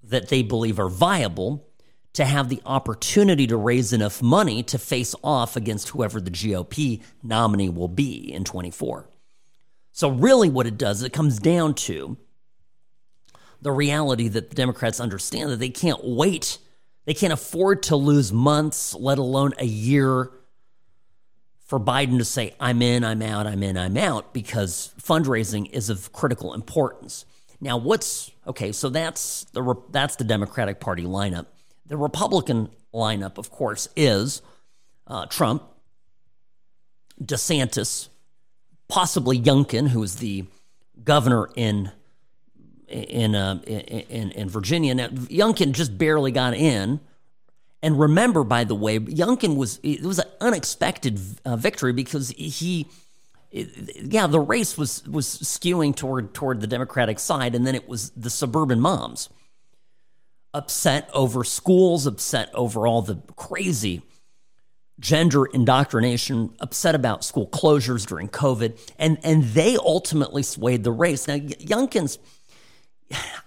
that 0.04 0.28
they 0.28 0.44
believe 0.44 0.78
are 0.78 0.88
viable 0.88 1.66
to 2.12 2.24
have 2.24 2.48
the 2.48 2.62
opportunity 2.64 3.48
to 3.48 3.56
raise 3.56 3.92
enough 3.92 4.22
money 4.22 4.62
to 4.62 4.78
face 4.78 5.16
off 5.24 5.56
against 5.56 5.88
whoever 5.88 6.20
the 6.20 6.30
GOP 6.30 7.02
nominee 7.24 7.70
will 7.70 7.88
be 7.88 8.32
in 8.32 8.44
24. 8.44 9.08
So, 9.96 10.09
really, 10.09 10.48
what 10.48 10.66
it 10.66 10.76
does, 10.76 10.98
is 10.98 11.04
it 11.04 11.12
comes 11.12 11.38
down 11.38 11.74
to 11.74 12.16
the 13.62 13.70
reality 13.70 14.26
that 14.26 14.50
the 14.50 14.57
Democrats 14.57 14.98
understand 14.98 15.50
that 15.50 15.61
they 15.61 15.68
can't 15.68 16.00
wait. 16.02 16.59
They 17.04 17.14
can't 17.14 17.33
afford 17.33 17.85
to 17.85 17.96
lose 17.96 18.33
months, 18.33 18.92
let 18.94 19.18
alone 19.18 19.52
a 19.57 19.64
year, 19.64 20.33
for 21.64 21.78
Biden 21.78 22.18
to 22.18 22.24
say, 22.24 22.54
I'm 22.59 22.83
in, 22.83 23.04
I'm 23.04 23.22
out, 23.22 23.46
I'm 23.46 23.62
in, 23.62 23.78
I'm 23.78 23.96
out, 23.96 24.35
because 24.35 24.92
fundraising 25.00 25.70
is 25.70 25.88
of 25.90 26.12
critical 26.12 26.54
importance. 26.54 27.24
Now, 27.61 27.76
what's 27.76 28.33
okay? 28.48 28.72
So 28.72 28.88
that's 28.88 29.44
the 29.52 29.76
that's 29.90 30.16
the 30.16 30.24
Democratic 30.24 30.80
Party 30.80 31.04
lineup. 31.04 31.46
The 31.87 31.96
Republican 31.96 32.68
lineup, 32.92 33.38
of 33.38 33.48
course, 33.52 33.88
is 33.94 34.42
uh, 35.07 35.26
Trump, 35.26 35.62
DeSantis, 37.22 38.09
possibly 38.88 39.38
Youngkin, 39.40 39.94
was 39.94 40.16
the 40.16 40.44
governor 41.03 41.51
in 41.55 41.90
in 42.88 43.35
uh, 43.35 43.61
in, 43.66 44.31
in 44.33 44.49
Virginia. 44.49 44.94
Now, 44.94 45.09
Youngkin 45.09 45.73
just 45.73 45.97
barely 45.99 46.33
got 46.33 46.55
in. 46.55 47.01
And 47.83 48.01
remember, 48.01 48.44
by 48.44 48.64
the 48.64 48.75
way, 48.75 48.99
Youngkin 48.99 49.57
was 49.57 49.79
it 49.83 50.03
was 50.03 50.18
an 50.18 50.29
unexpected 50.40 51.20
uh, 51.44 51.57
victory 51.57 51.92
because 51.92 52.31
he, 52.31 52.87
yeah, 53.51 54.27
the 54.27 54.40
race 54.40 54.79
was 54.79 55.07
was 55.07 55.27
skewing 55.27 55.94
toward 55.94 56.33
toward 56.33 56.61
the 56.61 56.66
Democratic 56.66 57.18
side, 57.18 57.55
and 57.55 57.66
then 57.66 57.75
it 57.75 57.87
was 57.88 58.11
the 58.11 58.31
suburban 58.31 58.81
moms 58.81 59.29
upset 60.55 61.11
over 61.12 61.44
schools, 61.44 62.07
upset 62.07 62.49
over 62.55 62.87
all 62.87 63.03
the 63.03 63.16
crazy 63.37 64.03
gender 65.00 65.44
indoctrination, 65.46 66.54
upset 66.61 66.94
about 66.94 67.24
school 67.24 67.48
closures 67.48 68.07
during 68.07 68.28
COVID, 68.28 68.78
and 68.98 69.18
and 69.24 69.44
they 69.44 69.76
ultimately 69.76 70.42
swayed 70.42 70.85
the 70.85 70.92
race. 70.92 71.26
Now 71.26 71.37
Youngkin's, 71.37 72.18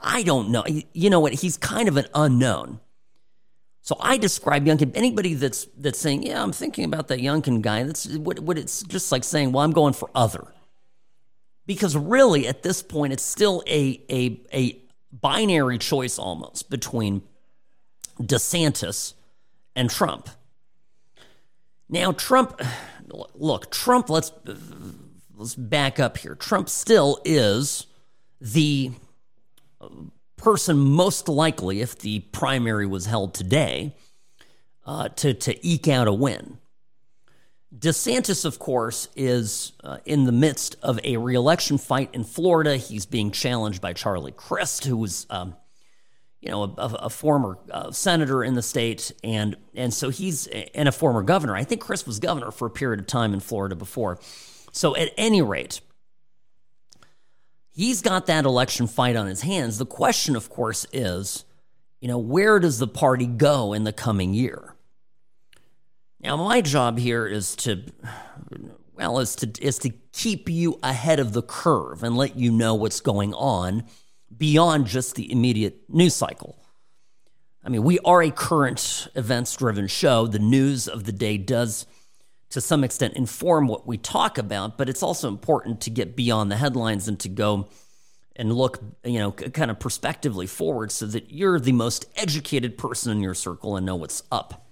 I 0.02 0.24
don't 0.24 0.50
know. 0.50 0.66
You 0.94 1.10
know 1.10 1.20
what? 1.20 1.34
He's 1.34 1.58
kind 1.58 1.88
of 1.88 1.98
an 1.98 2.08
unknown. 2.14 2.80
So 3.82 3.96
I 4.02 4.18
describe 4.18 4.66
Youngkin. 4.66 4.92
Anybody 4.96 5.34
that's 5.34 5.66
that's 5.78 6.00
saying, 6.00 6.24
"Yeah, 6.24 6.44
I'm 6.44 6.52
thinking 6.52 6.84
about 6.84 7.08
that 7.08 7.20
Youngkin 7.20 7.62
guy," 7.62 7.84
that's 7.84 8.06
what, 8.18 8.40
what 8.40 8.58
it's 8.58 8.84
just 8.84 9.12
like 9.14 9.24
saying, 9.24 9.54
"Well, 9.54 9.64
I'm 9.64 9.72
going 9.72 9.94
for 9.94 10.10
other," 10.14 10.46
because 11.66 11.96
really 11.96 12.48
at 12.48 12.64
this 12.64 12.84
point 12.84 13.14
it's 13.14 13.24
still 13.24 13.64
a 13.66 14.02
a 14.10 14.42
a 14.54 14.82
binary 15.14 15.78
choice 15.78 16.20
almost 16.20 16.70
between 16.70 17.22
DeSantis 18.20 19.14
and 19.74 19.90
Trump. 19.90 20.30
Now, 21.90 22.12
Trump, 22.12 22.62
look, 23.36 23.72
Trump. 23.72 24.10
Let's 24.10 24.32
let's 25.36 25.56
back 25.56 26.00
up 26.00 26.18
here. 26.18 26.36
Trump 26.36 26.70
still 26.70 27.20
is 27.24 27.86
the 28.42 28.92
person 30.36 30.78
most 30.78 31.28
likely, 31.30 31.82
if 31.82 31.98
the 31.98 32.20
primary 32.32 32.86
was 32.86 33.06
held 33.06 33.34
today, 33.34 33.96
uh, 34.86 35.10
to 35.10 35.34
to 35.34 35.68
eke 35.68 35.88
out 35.88 36.08
a 36.08 36.14
win. 36.14 36.58
DeSantis, 37.78 38.46
of 38.46 38.60
course, 38.60 39.10
is 39.16 39.74
uh, 39.84 39.98
in 40.06 40.24
the 40.24 40.32
midst 40.32 40.78
of 40.82 41.00
a 41.04 41.18
reelection 41.18 41.78
fight 41.78 42.10
in 42.14 42.24
Florida. 42.24 42.78
He's 42.78 43.06
being 43.06 43.30
challenged 43.30 43.82
by 43.82 43.94
Charlie 43.94 44.32
Crist, 44.32 44.86
who 44.86 44.96
was, 44.96 45.28
um, 45.30 45.56
you 46.42 46.50
know, 46.50 46.64
a, 46.64 46.70
a 46.78 47.10
former 47.10 47.58
uh, 47.72 47.92
senator 47.92 48.44
in 48.44 48.54
the 48.54 48.62
state, 48.62 49.12
and 49.24 49.56
and 49.76 49.94
so 49.94 50.10
he's 50.10 50.48
and 50.48 50.88
a 50.88 50.92
former 50.92 51.24
governor. 51.24 51.56
I 51.56 51.64
think 51.64 51.82
Crist 51.82 52.06
was 52.06 52.20
governor 52.20 52.52
for 52.52 52.68
a 52.68 52.70
period 52.72 53.00
of 53.00 53.08
time 53.08 53.34
in 53.34 53.40
Florida 53.40 53.76
before. 53.76 54.20
So 54.72 54.96
at 54.96 55.12
any 55.18 55.42
rate, 55.42 55.82
he's 57.72 58.02
got 58.02 58.28
that 58.28 58.46
election 58.46 58.86
fight 58.86 59.16
on 59.16 59.26
his 59.26 59.42
hands. 59.42 59.80
The 59.80 59.86
question, 59.86 60.36
of 60.36 60.50
course, 60.50 60.86
is, 60.94 61.46
you 62.00 62.08
know, 62.08 62.20
where 62.20 62.60
does 62.60 62.78
the 62.78 62.88
party 62.88 63.26
go 63.26 63.74
in 63.74 63.84
the 63.84 63.94
coming 63.94 64.36
year? 64.36 64.76
Now, 66.20 66.38
my 66.38 66.62
job 66.62 67.00
here 67.00 67.26
is 67.26 67.56
to, 67.58 67.84
well, 68.94 69.20
is 69.20 69.36
to 69.38 69.52
is 69.60 69.80
to 69.80 69.92
keep 70.14 70.50
you 70.50 70.80
ahead 70.84 71.20
of 71.20 71.34
the 71.34 71.42
curve 71.42 72.04
and 72.04 72.16
let 72.16 72.38
you 72.38 72.52
know 72.52 72.76
what's 72.76 73.00
going 73.00 73.34
on 73.34 73.84
beyond 74.36 74.88
just 74.88 75.16
the 75.16 75.32
immediate 75.32 75.82
news 75.90 76.16
cycle. 76.16 76.58
I 77.64 77.70
mean, 77.70 77.84
we 77.84 78.00
are 78.00 78.22
a 78.22 78.32
current 78.32 79.08
events 79.16 79.56
driven 79.56 79.88
show. 79.88 80.28
The 80.28 80.40
news 80.40 80.88
of 80.88 81.04
the 81.04 81.12
day 81.12 81.38
does, 81.38 81.86
to 82.50 82.62
some 82.62 82.84
extent, 82.84 83.16
inform 83.16 83.68
what 83.68 83.86
we 83.86 83.98
talk 83.98 84.38
about, 84.38 84.78
but 84.78 84.90
it's 84.90 85.04
also 85.04 85.28
important 85.28 85.82
to 85.82 85.90
get 85.90 86.16
beyond 86.16 86.52
the 86.52 86.56
headlines 86.56 87.08
and 87.08 87.20
to 87.20 87.30
go 87.30 87.68
and 88.38 88.54
look, 88.54 88.80
you 89.04 89.20
know, 89.20 89.32
kind 89.32 89.72
of 89.72 89.80
prospectively 89.80 90.46
forward 90.48 90.92
so 90.92 91.08
that 91.08 91.32
you're 91.32 91.60
the 91.60 91.72
most 91.72 92.06
educated 92.16 92.78
person 92.78 93.12
in 93.12 93.20
your 93.20 93.34
circle 93.34 93.76
and 93.76 93.86
know 93.86 93.96
what's 93.96 94.24
up. 94.32 94.68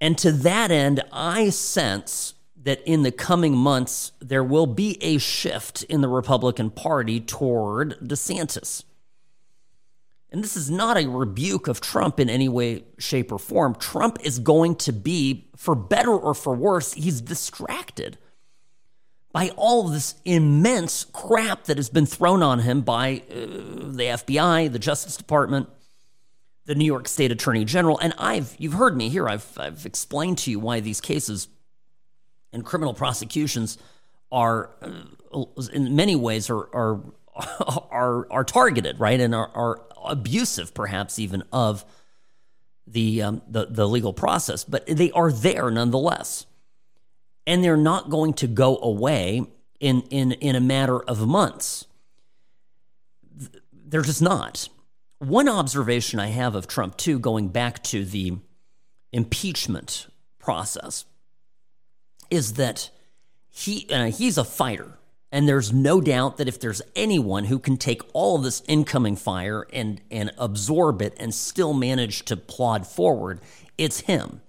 And 0.00 0.18
to 0.18 0.32
that 0.32 0.70
end, 0.70 1.02
I 1.12 1.50
sense 1.50 2.34
that 2.62 2.82
in 2.86 3.02
the 3.02 3.12
coming 3.12 3.56
months, 3.56 4.12
there 4.20 4.44
will 4.44 4.66
be 4.66 5.02
a 5.02 5.18
shift 5.18 5.82
in 5.84 6.00
the 6.00 6.08
Republican 6.08 6.70
Party 6.70 7.20
toward 7.20 7.98
DeSantis. 8.00 8.84
And 10.30 10.44
this 10.44 10.56
is 10.56 10.70
not 10.70 10.96
a 10.96 11.08
rebuke 11.08 11.66
of 11.66 11.80
Trump 11.80 12.20
in 12.20 12.30
any 12.30 12.48
way, 12.48 12.84
shape, 12.98 13.32
or 13.32 13.38
form. 13.38 13.74
Trump 13.74 14.18
is 14.22 14.38
going 14.38 14.76
to 14.76 14.92
be, 14.92 15.48
for 15.56 15.74
better 15.74 16.12
or 16.12 16.34
for 16.34 16.54
worse, 16.54 16.92
he's 16.92 17.20
distracted 17.20 18.18
by 19.32 19.50
all 19.56 19.88
this 19.88 20.16
immense 20.24 21.04
crap 21.04 21.64
that 21.64 21.78
has 21.78 21.88
been 21.88 22.06
thrown 22.06 22.42
on 22.42 22.60
him 22.60 22.82
by 22.82 23.22
uh, 23.30 23.34
the 23.34 24.04
FBI, 24.12 24.70
the 24.70 24.78
Justice 24.78 25.16
Department, 25.16 25.68
the 26.66 26.74
New 26.74 26.84
York 26.84 27.08
State 27.08 27.32
Attorney 27.32 27.64
General. 27.64 27.98
And 27.98 28.12
I've, 28.18 28.54
you've 28.58 28.74
heard 28.74 28.96
me 28.96 29.08
here, 29.08 29.28
I've, 29.28 29.46
I've 29.56 29.86
explained 29.86 30.38
to 30.38 30.50
you 30.50 30.60
why 30.60 30.80
these 30.80 31.00
cases 31.00 31.48
and 32.52 32.64
criminal 32.64 32.94
prosecutions 32.94 33.78
are, 34.32 34.70
uh, 34.82 35.44
in 35.72 35.94
many 35.96 36.16
ways, 36.16 36.50
are, 36.50 36.68
are, 36.74 37.00
are, 37.90 38.26
are 38.30 38.44
targeted, 38.44 38.98
right? 38.98 39.20
And 39.20 39.34
are, 39.34 39.50
are 39.54 39.82
abusive, 40.04 40.74
perhaps 40.74 41.18
even, 41.18 41.42
of 41.52 41.84
the, 42.86 43.22
um, 43.22 43.42
the, 43.48 43.66
the 43.66 43.88
legal 43.88 44.12
process. 44.12 44.64
But 44.64 44.86
they 44.86 45.10
are 45.12 45.32
there 45.32 45.70
nonetheless. 45.70 46.46
And 47.46 47.64
they're 47.64 47.76
not 47.76 48.10
going 48.10 48.34
to 48.34 48.46
go 48.46 48.78
away 48.78 49.42
in, 49.80 50.02
in, 50.10 50.32
in 50.32 50.54
a 50.54 50.60
matter 50.60 51.00
of 51.00 51.26
months. 51.26 51.86
They're 53.72 54.02
just 54.02 54.22
not. 54.22 54.68
One 55.18 55.48
observation 55.48 56.20
I 56.20 56.28
have 56.28 56.54
of 56.54 56.66
Trump, 56.68 56.96
too, 56.96 57.18
going 57.18 57.48
back 57.48 57.82
to 57.84 58.04
the 58.04 58.38
impeachment 59.12 60.06
process, 60.38 61.04
is 62.30 62.54
that 62.54 62.90
he 63.48 63.86
uh, 63.90 64.06
he's 64.06 64.38
a 64.38 64.44
fighter, 64.44 64.98
and 65.32 65.48
there's 65.48 65.72
no 65.72 66.00
doubt 66.00 66.36
that 66.36 66.48
if 66.48 66.60
there's 66.60 66.82
anyone 66.94 67.44
who 67.44 67.58
can 67.58 67.76
take 67.76 68.02
all 68.12 68.36
of 68.36 68.42
this 68.42 68.62
incoming 68.68 69.16
fire 69.16 69.66
and 69.72 70.00
and 70.10 70.32
absorb 70.38 71.02
it 71.02 71.14
and 71.18 71.34
still 71.34 71.74
manage 71.74 72.24
to 72.26 72.36
plod 72.36 72.86
forward, 72.86 73.40
it's 73.76 74.00
him. 74.00 74.40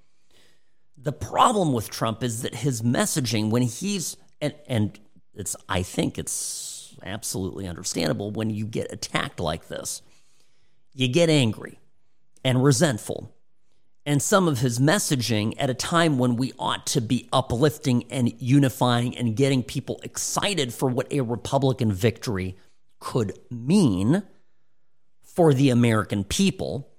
The 0.98 1.12
problem 1.13 1.74
with 1.74 1.89
Trump 1.89 2.24
is 2.24 2.44
that 2.44 2.56
his 2.56 2.82
messaging, 2.82 3.50
when 3.50 3.63
he's 3.63 4.17
and 4.39 4.54
and 4.67 5.00
it's 5.34 5.56
I 5.67 5.84
think 5.84 6.17
it's 6.17 6.96
absolutely 7.04 7.67
understandable 7.67 8.32
when 8.32 8.50
you 8.50 8.65
get 8.65 8.91
attacked 8.91 9.39
like 9.39 9.67
this 9.67 10.02
you 10.94 11.08
get 11.08 11.30
angry 11.30 11.80
and 12.44 12.63
resentful. 12.63 13.34
And 14.12 14.21
some 14.21 14.50
of 14.50 14.60
his 14.60 14.78
messaging 14.78 15.56
at 15.58 15.69
a 15.69 15.74
time 15.74 16.17
when 16.17 16.36
we 16.36 16.52
ought 16.60 16.86
to 16.88 17.00
be 17.00 17.30
uplifting 17.32 18.04
and 18.12 18.34
unifying 18.41 19.17
and 19.17 19.38
getting 19.38 19.63
people 19.63 20.02
excited 20.04 20.74
for 20.74 20.89
what 20.89 21.08
a 21.13 21.21
Republican 21.21 21.93
victory 21.93 22.58
could 23.00 23.39
mean 23.50 24.24
for 25.21 25.54
the 25.54 25.69
American 25.69 26.26
people. 26.26 26.91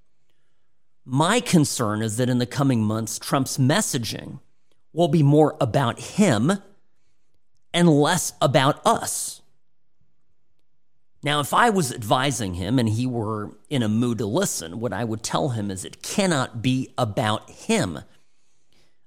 My 1.04 1.40
concern 1.40 2.00
is 2.00 2.16
that 2.16 2.30
in 2.30 2.38
the 2.38 2.46
coming 2.46 2.82
months, 2.82 3.18
Trump's 3.18 3.58
messaging 3.58 4.40
will 4.94 5.08
be 5.08 5.22
more 5.22 5.54
about 5.60 6.00
him 6.00 6.50
and 7.74 7.90
less 7.90 8.32
about 8.40 8.80
us. 8.86 9.41
Now, 11.24 11.38
if 11.38 11.54
I 11.54 11.70
was 11.70 11.92
advising 11.92 12.54
him 12.54 12.78
and 12.78 12.88
he 12.88 13.06
were 13.06 13.56
in 13.70 13.82
a 13.82 13.88
mood 13.88 14.18
to 14.18 14.26
listen, 14.26 14.80
what 14.80 14.92
I 14.92 15.04
would 15.04 15.22
tell 15.22 15.50
him 15.50 15.70
is 15.70 15.84
it 15.84 16.02
cannot 16.02 16.62
be 16.62 16.92
about 16.98 17.48
him. 17.48 18.00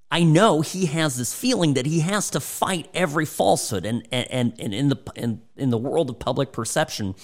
I 0.10 0.24
know 0.24 0.62
he 0.62 0.86
has 0.86 1.18
this 1.18 1.34
feeling 1.34 1.74
that 1.74 1.86
he 1.86 2.00
has 2.00 2.30
to 2.30 2.40
fight 2.40 2.88
every 2.94 3.26
falsehood 3.26 3.86
and, 3.86 4.08
and, 4.14 4.54
and 4.58 4.74
in, 4.74 4.88
the, 4.88 4.98
in, 5.16 5.42
in 5.58 5.72
the 5.72 5.78
world 5.78 6.10
of 6.10 6.20
public 6.20 6.54
perception, 6.54 7.16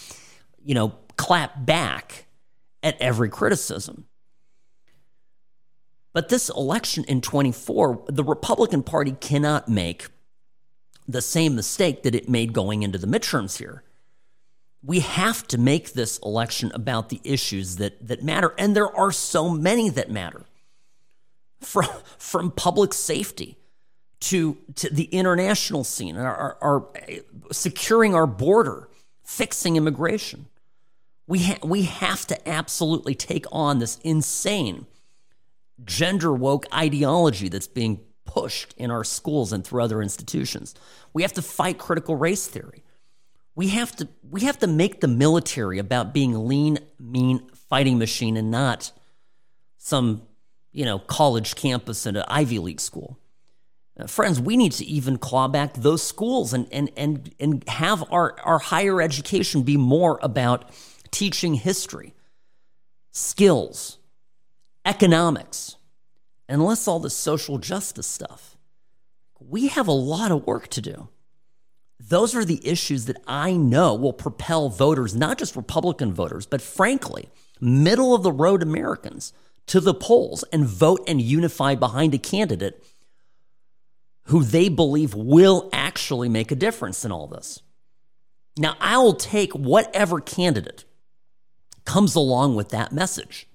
you 0.61 0.75
know, 0.75 0.95
clap 1.15 1.65
back 1.65 2.25
at 2.83 2.99
every 2.99 3.29
criticism. 3.29 4.07
But 6.13 6.27
this 6.27 6.49
election 6.49 7.05
in 7.05 7.21
24, 7.21 8.07
the 8.09 8.25
Republican 8.25 8.83
Party 8.83 9.13
cannot 9.13 9.69
make 9.69 10.07
the 11.07 11.21
same 11.21 11.55
mistake 11.55 12.03
that 12.03 12.13
it 12.13 12.27
made 12.27 12.51
going 12.51 12.83
into 12.83 12.97
the 12.97 13.07
midterms 13.07 13.57
here 13.57 13.83
we 14.83 14.99
have 15.01 15.47
to 15.47 15.57
make 15.57 15.93
this 15.93 16.17
election 16.19 16.71
about 16.73 17.09
the 17.09 17.21
issues 17.23 17.77
that, 17.77 18.05
that 18.07 18.23
matter. 18.23 18.53
And 18.57 18.75
there 18.75 18.93
are 18.95 19.11
so 19.11 19.49
many 19.49 19.89
that 19.89 20.09
matter 20.09 20.45
from, 21.59 21.87
from 22.17 22.51
public 22.51 22.93
safety 22.93 23.57
to, 24.21 24.57
to 24.75 24.89
the 24.89 25.05
international 25.05 25.83
scene, 25.83 26.17
our, 26.17 26.57
our, 26.61 26.87
securing 27.51 28.15
our 28.15 28.27
border, 28.27 28.87
fixing 29.23 29.75
immigration. 29.75 30.47
We, 31.27 31.39
ha- 31.43 31.59
we 31.63 31.83
have 31.83 32.25
to 32.27 32.49
absolutely 32.49 33.15
take 33.15 33.45
on 33.51 33.79
this 33.79 33.99
insane 34.03 34.87
gender 35.83 36.33
woke 36.33 36.65
ideology 36.73 37.49
that's 37.49 37.67
being 37.67 38.01
pushed 38.25 38.73
in 38.77 38.91
our 38.91 39.03
schools 39.03 39.51
and 39.51 39.65
through 39.65 39.83
other 39.83 40.01
institutions. 40.01 40.75
We 41.13 41.21
have 41.23 41.33
to 41.33 41.41
fight 41.41 41.77
critical 41.77 42.15
race 42.15 42.47
theory 42.47 42.83
we 43.55 43.69
have 43.69 43.95
to 43.97 44.07
we 44.29 44.41
have 44.41 44.59
to 44.59 44.67
make 44.67 45.01
the 45.01 45.07
military 45.07 45.79
about 45.79 46.13
being 46.13 46.47
lean, 46.47 46.79
mean 46.99 47.47
fighting 47.69 47.97
machine 47.97 48.37
and 48.37 48.49
not 48.49 48.91
some 49.77 50.23
you 50.71 50.85
know 50.85 50.99
college 50.99 51.55
campus 51.55 52.07
at 52.07 52.15
an 52.15 52.23
Ivy 52.27 52.59
League 52.59 52.79
school. 52.79 53.17
Uh, 53.99 54.07
friends, 54.07 54.39
we 54.39 54.55
need 54.55 54.71
to 54.73 54.85
even 54.85 55.17
claw 55.17 55.47
back 55.47 55.73
those 55.73 56.01
schools 56.01 56.53
and 56.53 56.67
and 56.71 56.89
and 56.95 57.33
and 57.39 57.67
have 57.67 58.03
our 58.11 58.39
our 58.41 58.59
higher 58.59 59.01
education 59.01 59.63
be 59.63 59.77
more 59.77 60.19
about 60.21 60.69
teaching 61.11 61.55
history, 61.55 62.13
skills, 63.11 63.97
economics, 64.85 65.75
and 66.47 66.63
less 66.63 66.87
all 66.87 66.99
the 66.99 67.09
social 67.09 67.57
justice 67.57 68.07
stuff. 68.07 68.57
We 69.39 69.67
have 69.67 69.87
a 69.87 69.91
lot 69.91 70.31
of 70.31 70.47
work 70.47 70.69
to 70.69 70.81
do. 70.81 71.09
Those 72.09 72.35
are 72.35 72.43
the 72.43 72.65
issues 72.67 73.05
that 73.05 73.21
I 73.27 73.53
know 73.53 73.93
will 73.93 74.13
propel 74.13 74.69
voters, 74.69 75.15
not 75.15 75.37
just 75.37 75.55
Republican 75.55 76.13
voters, 76.13 76.47
but 76.47 76.61
frankly, 76.61 77.29
middle 77.59 78.15
of 78.15 78.23
the 78.23 78.31
road 78.31 78.63
Americans 78.63 79.33
to 79.67 79.79
the 79.79 79.93
polls 79.93 80.43
and 80.51 80.65
vote 80.65 81.03
and 81.07 81.21
unify 81.21 81.75
behind 81.75 82.15
a 82.15 82.17
candidate 82.17 82.83
who 84.25 84.43
they 84.43 84.67
believe 84.67 85.13
will 85.13 85.69
actually 85.71 86.27
make 86.27 86.51
a 86.51 86.55
difference 86.55 87.05
in 87.05 87.11
all 87.11 87.27
this. 87.27 87.61
Now, 88.57 88.75
I 88.79 88.97
will 88.97 89.13
take 89.13 89.53
whatever 89.53 90.19
candidate 90.19 90.85
comes 91.85 92.15
along 92.15 92.55
with 92.55 92.69
that 92.69 92.91
message 92.91 93.47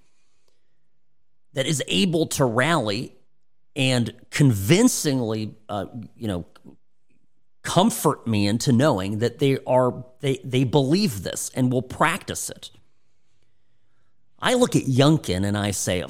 that 1.54 1.66
is 1.66 1.82
able 1.88 2.26
to 2.26 2.44
rally 2.44 3.16
and 3.74 4.14
convincingly, 4.30 5.54
uh, 5.68 5.86
you 6.16 6.28
know, 6.28 6.46
comfort 7.66 8.26
me 8.26 8.46
into 8.46 8.72
knowing 8.72 9.18
that 9.18 9.40
they 9.40 9.58
are 9.66 10.04
they 10.20 10.38
they 10.44 10.64
believe 10.64 11.24
this 11.24 11.50
and 11.54 11.70
will 11.70 11.82
practice 11.82 12.48
it. 12.48 12.70
I 14.38 14.54
look 14.54 14.76
at 14.76 14.82
Youngkin 14.82 15.44
and 15.44 15.56
I 15.56 15.70
say, 15.72 16.04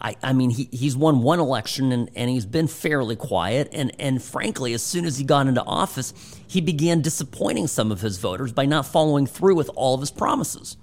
I, 0.00 0.14
I 0.22 0.32
mean, 0.32 0.50
he, 0.50 0.68
he's 0.72 0.96
won 0.96 1.22
one 1.22 1.40
election 1.40 1.92
and, 1.92 2.08
and 2.14 2.30
he's 2.30 2.46
been 2.46 2.68
fairly 2.68 3.16
quiet. 3.16 3.68
And, 3.72 3.92
and 3.98 4.22
frankly, 4.22 4.72
as 4.72 4.82
soon 4.82 5.04
as 5.04 5.18
he 5.18 5.24
got 5.24 5.48
into 5.48 5.64
office, 5.64 6.14
he 6.46 6.60
began 6.60 7.02
disappointing 7.02 7.66
some 7.66 7.90
of 7.90 8.00
his 8.00 8.18
voters 8.18 8.52
by 8.52 8.66
not 8.66 8.86
following 8.86 9.26
through 9.26 9.56
with 9.56 9.68
all 9.74 9.94
of 9.94 10.00
his 10.00 10.12
promises. 10.12 10.76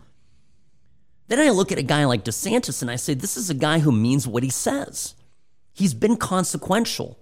Then 1.30 1.40
I 1.40 1.52
look 1.52 1.72
at 1.72 1.80
a 1.80 1.84
guy 1.84 2.04
like 2.04 2.26
DeSantis 2.26 2.82
and 2.82 2.92
I 2.92 2.98
say, 2.98 3.14
this 3.14 3.38
is 3.38 3.50
a 3.50 3.56
guy 3.56 3.80
who 3.80 3.94
means 3.94 4.28
what 4.28 4.44
he 4.44 4.50
says. 4.50 5.16
He's 5.74 5.94
been 5.94 6.18
consequential. 6.18 7.18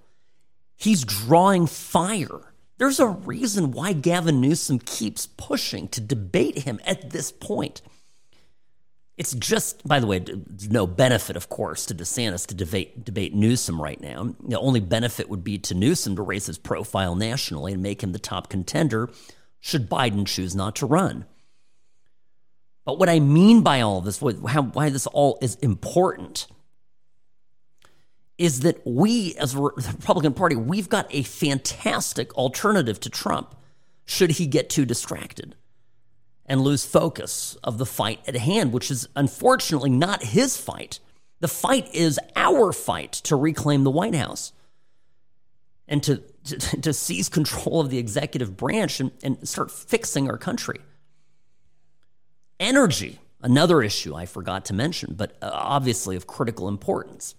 He's 0.76 1.04
drawing 1.04 1.68
fire. 1.68 2.54
There's 2.78 3.00
a 3.00 3.08
reason 3.08 3.72
why 3.72 3.94
Gavin 3.94 4.40
Newsom 4.40 4.80
keeps 4.80 5.26
pushing 5.26 5.88
to 5.90 6.02
debate 6.02 6.60
him 6.60 6.80
at 6.86 7.10
this 7.10 7.32
point. 7.32 7.82
It's 9.18 9.34
just, 9.34 9.88
by 9.88 10.00
the 10.00 10.06
way, 10.06 10.24
no 10.70 10.86
benefit, 10.86 11.36
of 11.36 11.50
course, 11.50 11.88
to 11.88 11.96
DeSantis 11.96 12.46
to 12.48 12.54
debate, 12.54 13.04
debate 13.04 13.34
Newsom 13.34 13.82
right 13.82 14.00
now. 14.00 14.36
The 14.48 14.60
only 14.60 14.80
benefit 14.80 15.28
would 15.28 15.44
be 15.44 15.58
to 15.58 15.74
Newsom 15.74 16.16
to 16.18 16.22
raise 16.22 16.46
his 16.46 16.60
profile 16.60 17.16
nationally 17.16 17.74
and 17.74 17.82
make 17.82 18.04
him 18.04 18.12
the 18.12 18.20
top 18.20 18.48
contender 18.48 19.10
should 19.60 19.90
Biden 19.90 20.28
choose 20.28 20.56
not 20.56 20.76
to 20.76 20.86
run. 20.86 21.26
But 22.86 23.00
what 23.00 23.10
I 23.10 23.20
mean 23.20 23.64
by 23.64 23.82
all 23.82 24.02
this, 24.02 24.22
why 24.22 24.90
this 24.90 25.08
all 25.08 25.40
is 25.42 25.56
important, 25.56 26.46
is 28.38 28.62
that 28.62 28.86
we, 28.86 29.36
as 29.36 29.54
the 29.54 29.62
Republican 29.62 30.34
Party, 30.34 30.56
we've 30.56 30.90
got 30.90 31.08
a 31.10 31.24
fantastic 31.24 32.34
alternative 32.36 33.00
to 33.00 33.10
Trump 33.10 33.56
should 34.06 34.32
he 34.32 34.48
get 34.48 34.70
too 34.70 34.86
distracted 34.86 35.56
and 36.46 36.62
lose 36.62 36.86
focus 36.86 37.58
of 37.64 37.78
the 37.78 37.86
fight 37.86 38.22
at 38.28 38.36
hand, 38.36 38.72
which 38.72 38.90
is 38.90 39.08
unfortunately 39.16 39.90
not 39.90 40.24
his 40.24 40.56
fight. 40.56 41.00
The 41.40 41.48
fight 41.48 41.94
is 41.94 42.20
our 42.36 42.72
fight 42.72 43.12
to 43.12 43.36
reclaim 43.36 43.84
the 43.84 43.92
White 43.92 44.16
House 44.16 44.54
and 45.88 46.02
to, 46.04 46.24
to, 46.46 46.82
to 46.82 46.94
seize 46.94 47.30
control 47.30 47.82
of 47.82 47.90
the 47.90 47.98
executive 47.98 48.56
branch 48.56 49.00
and, 49.00 49.12
and 49.24 49.48
start 49.48 49.72
fixing 49.72 50.30
our 50.30 50.38
country. 50.38 50.80
Energy, 52.60 53.20
another 53.42 53.84
issue 53.84 54.16
I 54.16 54.26
forgot 54.26 54.66
to 54.66 54.74
mention, 54.74 55.16
but 55.16 55.36
uh, 55.42 55.50
obviously 55.52 56.16
of 56.16 56.28
critical 56.28 56.68
importance. 56.68 57.36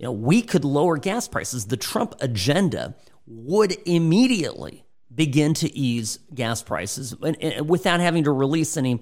You 0.00 0.06
know, 0.06 0.12
we 0.12 0.40
could 0.40 0.64
lower 0.64 0.96
gas 0.96 1.28
prices. 1.28 1.66
The 1.66 1.76
Trump 1.76 2.14
agenda 2.22 2.94
would 3.26 3.76
immediately 3.86 4.86
begin 5.14 5.52
to 5.52 5.70
ease 5.76 6.20
gas 6.34 6.62
prices 6.62 7.14
without 7.18 8.00
having 8.00 8.24
to 8.24 8.32
release 8.32 8.78
any 8.78 9.00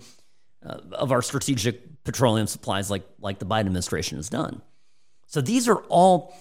uh, 0.67 0.79
of 0.91 1.13
our 1.13 1.23
strategic 1.23 2.03
petroleum 2.03 2.49
supplies 2.49 2.91
like, 2.91 3.05
like 3.21 3.39
the 3.39 3.47
Biden 3.47 3.67
administration 3.67 4.19
has 4.19 4.29
done. 4.29 4.61
So 5.29 5.41
these 5.41 5.69
are 5.69 5.83
all, 5.89 6.35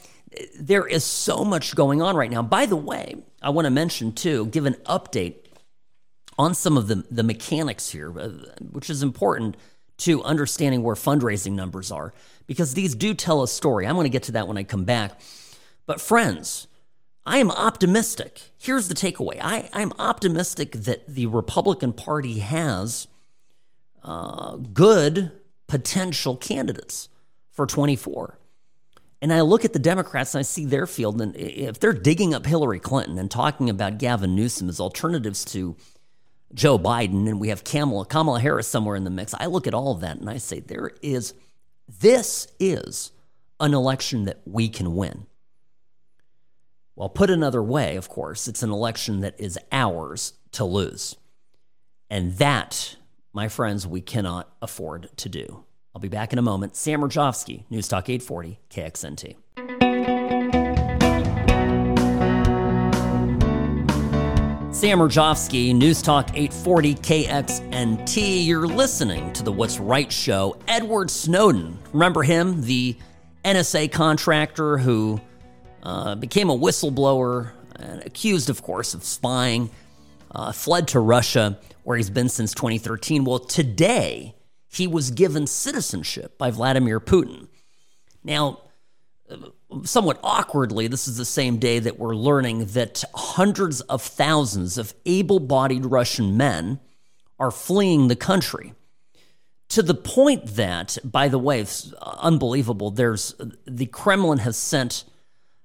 there 0.60 0.88
is 0.88 1.04
so 1.04 1.46
much 1.46 1.76
going 1.76 2.02
on 2.02 2.16
right 2.16 2.32
now. 2.32 2.42
By 2.42 2.66
the 2.66 2.76
way, 2.76 3.16
I 3.44 3.52
want 3.52 3.66
to 3.66 3.72
mention 3.72 4.12
too, 4.12 4.48
give 4.48 4.66
an 4.66 4.74
update 4.86 5.36
on 6.40 6.56
some 6.56 6.78
of 6.78 6.88
the, 6.88 7.06
the 7.12 7.24
mechanics 7.24 7.92
here, 7.92 8.20
uh, 8.20 8.30
which 8.72 8.90
is 8.90 9.04
important 9.04 9.56
to 9.98 10.24
understanding 10.24 10.82
where 10.82 10.96
fundraising 10.96 11.52
numbers 11.54 11.92
are, 11.92 12.14
because 12.48 12.74
these 12.74 12.96
do 12.96 13.14
tell 13.14 13.44
a 13.44 13.48
story. 13.48 13.86
I'm 13.86 13.96
going 13.96 14.06
to 14.06 14.10
get 14.10 14.24
to 14.24 14.32
that 14.34 14.48
when 14.48 14.58
I 14.58 14.64
come 14.64 14.86
back. 14.86 15.20
But, 15.86 16.02
friends, 16.02 16.68
I 17.26 17.38
am 17.38 17.52
optimistic. 17.52 18.42
Here's 18.58 18.88
the 18.88 18.96
takeaway 18.96 19.40
I, 19.42 19.70
I'm 19.74 19.94
optimistic 20.00 20.72
that 20.72 21.06
the 21.08 21.28
Republican 21.28 21.94
Party 21.94 22.40
has 22.40 23.08
uh, 24.04 24.56
good 24.56 25.32
potential 25.68 26.38
candidates 26.38 27.10
for 27.52 27.68
24. 27.68 28.40
And 29.22 29.34
I 29.34 29.42
look 29.42 29.66
at 29.66 29.74
the 29.74 29.80
Democrats 29.80 30.36
and 30.36 30.40
I 30.40 30.44
see 30.44 30.66
their 30.66 30.86
field, 30.86 31.20
and 31.22 31.36
if 31.36 31.80
they're 31.80 31.92
digging 31.92 32.36
up 32.36 32.46
Hillary 32.46 32.80
Clinton 32.80 33.18
and 33.18 33.32
talking 33.32 33.70
about 33.70 33.98
Gavin 33.98 34.36
Newsom 34.36 34.70
as 34.70 34.80
alternatives 34.80 35.44
to 35.46 35.76
Joe 36.54 36.78
Biden, 36.78 37.28
and 37.28 37.42
we 37.42 37.50
have 37.50 37.64
Kamala, 37.64 38.06
Kamala 38.06 38.40
Harris 38.40 38.68
somewhere 38.68 38.96
in 38.96 39.04
the 39.04 39.10
mix, 39.10 39.34
I 39.34 39.48
look 39.48 39.66
at 39.66 39.74
all 39.74 39.92
of 39.92 40.02
that 40.02 40.18
and 40.18 40.30
I 40.30 40.38
say, 40.38 40.60
there 40.60 40.92
is, 41.02 41.34
this 41.88 42.48
is 42.60 43.12
an 43.60 43.74
election 43.74 44.26
that 44.26 44.42
we 44.46 44.70
can 44.70 44.96
win. 44.96 45.26
Well, 46.96 47.10
put 47.10 47.30
another 47.30 47.62
way, 47.62 47.96
of 47.96 48.10
course, 48.10 48.48
it's 48.48 48.64
an 48.64 48.72
election 48.72 49.22
that 49.22 49.40
is 49.40 49.60
ours 49.72 50.34
to 50.54 50.66
lose. 50.66 51.16
And 52.10 52.38
that, 52.38 52.96
my 53.34 53.48
friends, 53.48 53.86
we 53.86 54.02
cannot 54.02 54.52
afford 54.62 55.10
to 55.18 55.30
do. 55.30 55.64
I'll 55.94 56.02
be 56.02 56.08
back 56.08 56.34
in 56.34 56.40
a 56.40 56.44
moment. 56.44 56.76
Sam 56.76 57.02
Mirejovsky, 57.02 57.64
News 57.70 57.88
Talk 57.88 58.10
840, 58.10 58.60
KXNT. 58.70 59.97
Sam 64.78 65.00
Mirejovsky, 65.00 65.74
News 65.74 66.04
Talk 66.04 66.30
840 66.36 66.94
KXNT. 66.94 68.46
You're 68.46 68.68
listening 68.68 69.34
to 69.34 69.42
the 69.42 69.52
What's 69.52 69.80
Right 69.80 70.12
show. 70.12 70.56
Edward 70.68 71.10
Snowden, 71.10 71.80
remember 71.94 72.22
him, 72.22 72.62
the 72.62 72.96
NSA 73.44 73.92
contractor 73.92 74.78
who 74.78 75.20
uh, 75.82 76.14
became 76.14 76.52
a 76.52 76.56
whistleblower, 76.56 77.54
and 77.78 78.04
accused, 78.06 78.52
of 78.52 78.62
course, 78.62 78.94
of 78.94 79.04
spying, 79.04 79.72
uh, 80.30 80.52
fled 80.52 80.88
to 80.90 81.00
Russia, 81.00 81.58
where 81.82 81.98
he's 81.98 82.12
been 82.12 82.30
since 82.30 82.54
2013. 82.54 83.26
Well, 83.26 83.40
today 83.40 84.36
he 84.68 84.86
was 84.86 85.10
given 85.10 85.48
citizenship 85.48 86.38
by 86.38 86.52
Vladimir 86.52 87.00
Putin. 87.00 87.48
Now, 88.24 88.60
somewhat 89.86 90.20
awkwardly, 90.24 90.88
this 90.88 91.08
is 91.08 91.18
the 91.18 91.26
same 91.26 91.58
day 91.58 91.80
that 91.80 92.00
we're 92.00 92.16
learning 92.16 92.66
that 92.68 93.04
hundreds 93.14 93.82
of 93.82 94.02
thousands 94.02 94.78
of 94.78 94.94
able 95.06 95.40
bodied 95.40 95.86
Russian 95.86 96.38
men 96.38 96.80
are 97.40 97.52
fleeing 97.52 98.08
the 98.08 98.16
country. 98.16 98.74
To 99.70 99.82
the 99.82 99.94
point 99.94 100.56
that, 100.56 100.98
by 101.04 101.28
the 101.28 101.40
way, 101.40 101.60
it's 101.60 101.94
unbelievable. 102.02 102.90
There's 102.90 103.36
the 103.66 103.86
Kremlin 103.86 104.40
has 104.40 104.56
sent 104.58 105.04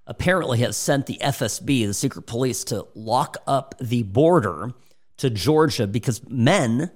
apparently 0.07 0.59
has 0.59 0.77
sent 0.77 1.07
the 1.07 1.19
FSB, 1.23 1.87
the 1.87 1.95
secret 1.95 2.27
police, 2.27 2.65
to 2.65 2.87
lock 2.95 3.37
up 3.47 3.75
the 3.81 4.03
border 4.03 4.71
to 5.19 5.31
Georgia 5.31 5.87
because 5.87 6.29
men 6.29 6.91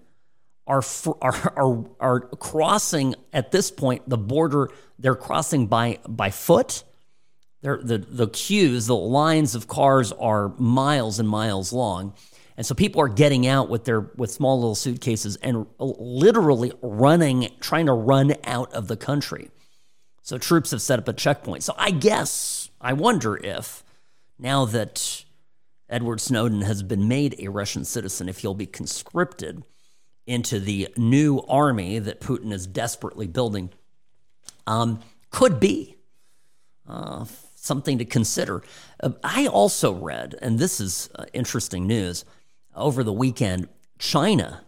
are 0.66 0.82
are 1.22 1.52
are, 1.56 1.84
are 2.00 2.20
crossing 2.20 3.14
at 3.32 3.52
this 3.52 3.70
point 3.70 4.08
the 4.08 4.18
border. 4.18 4.68
They're 4.98 5.14
crossing 5.14 5.66
by 5.66 6.00
by 6.08 6.30
foot. 6.30 6.82
They're, 7.66 7.80
the 7.82 7.98
the 7.98 8.28
queues, 8.28 8.86
the 8.86 8.94
lines 8.94 9.56
of 9.56 9.66
cars 9.66 10.12
are 10.12 10.50
miles 10.56 11.18
and 11.18 11.28
miles 11.28 11.72
long, 11.72 12.14
and 12.56 12.64
so 12.64 12.76
people 12.76 13.00
are 13.00 13.08
getting 13.08 13.44
out 13.44 13.68
with 13.68 13.84
their 13.84 14.02
with 14.14 14.30
small 14.30 14.60
little 14.60 14.76
suitcases 14.76 15.34
and 15.42 15.66
literally 15.80 16.70
running, 16.80 17.48
trying 17.58 17.86
to 17.86 17.92
run 17.92 18.34
out 18.44 18.72
of 18.72 18.86
the 18.86 18.96
country. 18.96 19.50
So 20.22 20.38
troops 20.38 20.70
have 20.70 20.80
set 20.80 21.00
up 21.00 21.08
a 21.08 21.12
checkpoint. 21.12 21.64
So 21.64 21.74
I 21.76 21.90
guess 21.90 22.70
I 22.80 22.92
wonder 22.92 23.36
if 23.36 23.82
now 24.38 24.64
that 24.66 25.24
Edward 25.88 26.20
Snowden 26.20 26.60
has 26.60 26.84
been 26.84 27.08
made 27.08 27.34
a 27.40 27.48
Russian 27.48 27.84
citizen, 27.84 28.28
if 28.28 28.38
he'll 28.38 28.54
be 28.54 28.66
conscripted 28.66 29.64
into 30.24 30.60
the 30.60 30.90
new 30.96 31.40
army 31.48 31.98
that 31.98 32.20
Putin 32.20 32.52
is 32.52 32.64
desperately 32.64 33.26
building, 33.26 33.70
um, 34.68 35.00
could 35.32 35.58
be 35.58 35.96
uh, 36.88 37.24
something 37.66 37.98
to 37.98 38.04
consider. 38.04 38.62
Uh, 39.02 39.10
I 39.22 39.46
also 39.46 39.92
read, 39.92 40.36
and 40.40 40.58
this 40.58 40.80
is 40.80 41.10
uh, 41.16 41.24
interesting 41.32 41.86
news, 41.86 42.24
over 42.74 43.02
the 43.02 43.12
weekend, 43.12 43.68
China 43.98 44.62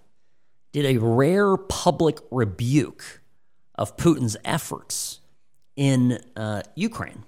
did 0.72 0.84
a 0.84 0.99
rare 0.99 1.57
public 1.57 2.18
rebuke 2.30 3.22
of 3.74 3.96
Putin's 3.96 4.36
efforts 4.44 5.20
in 5.76 6.18
uh, 6.36 6.62
Ukraine. 6.74 7.24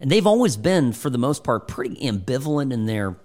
And 0.00 0.10
they've 0.10 0.26
always 0.26 0.56
been, 0.56 0.92
for 0.92 1.10
the 1.10 1.18
most 1.18 1.44
part, 1.44 1.68
pretty 1.68 1.96
ambivalent 1.96 2.72
in 2.72 2.86
their 2.86 3.18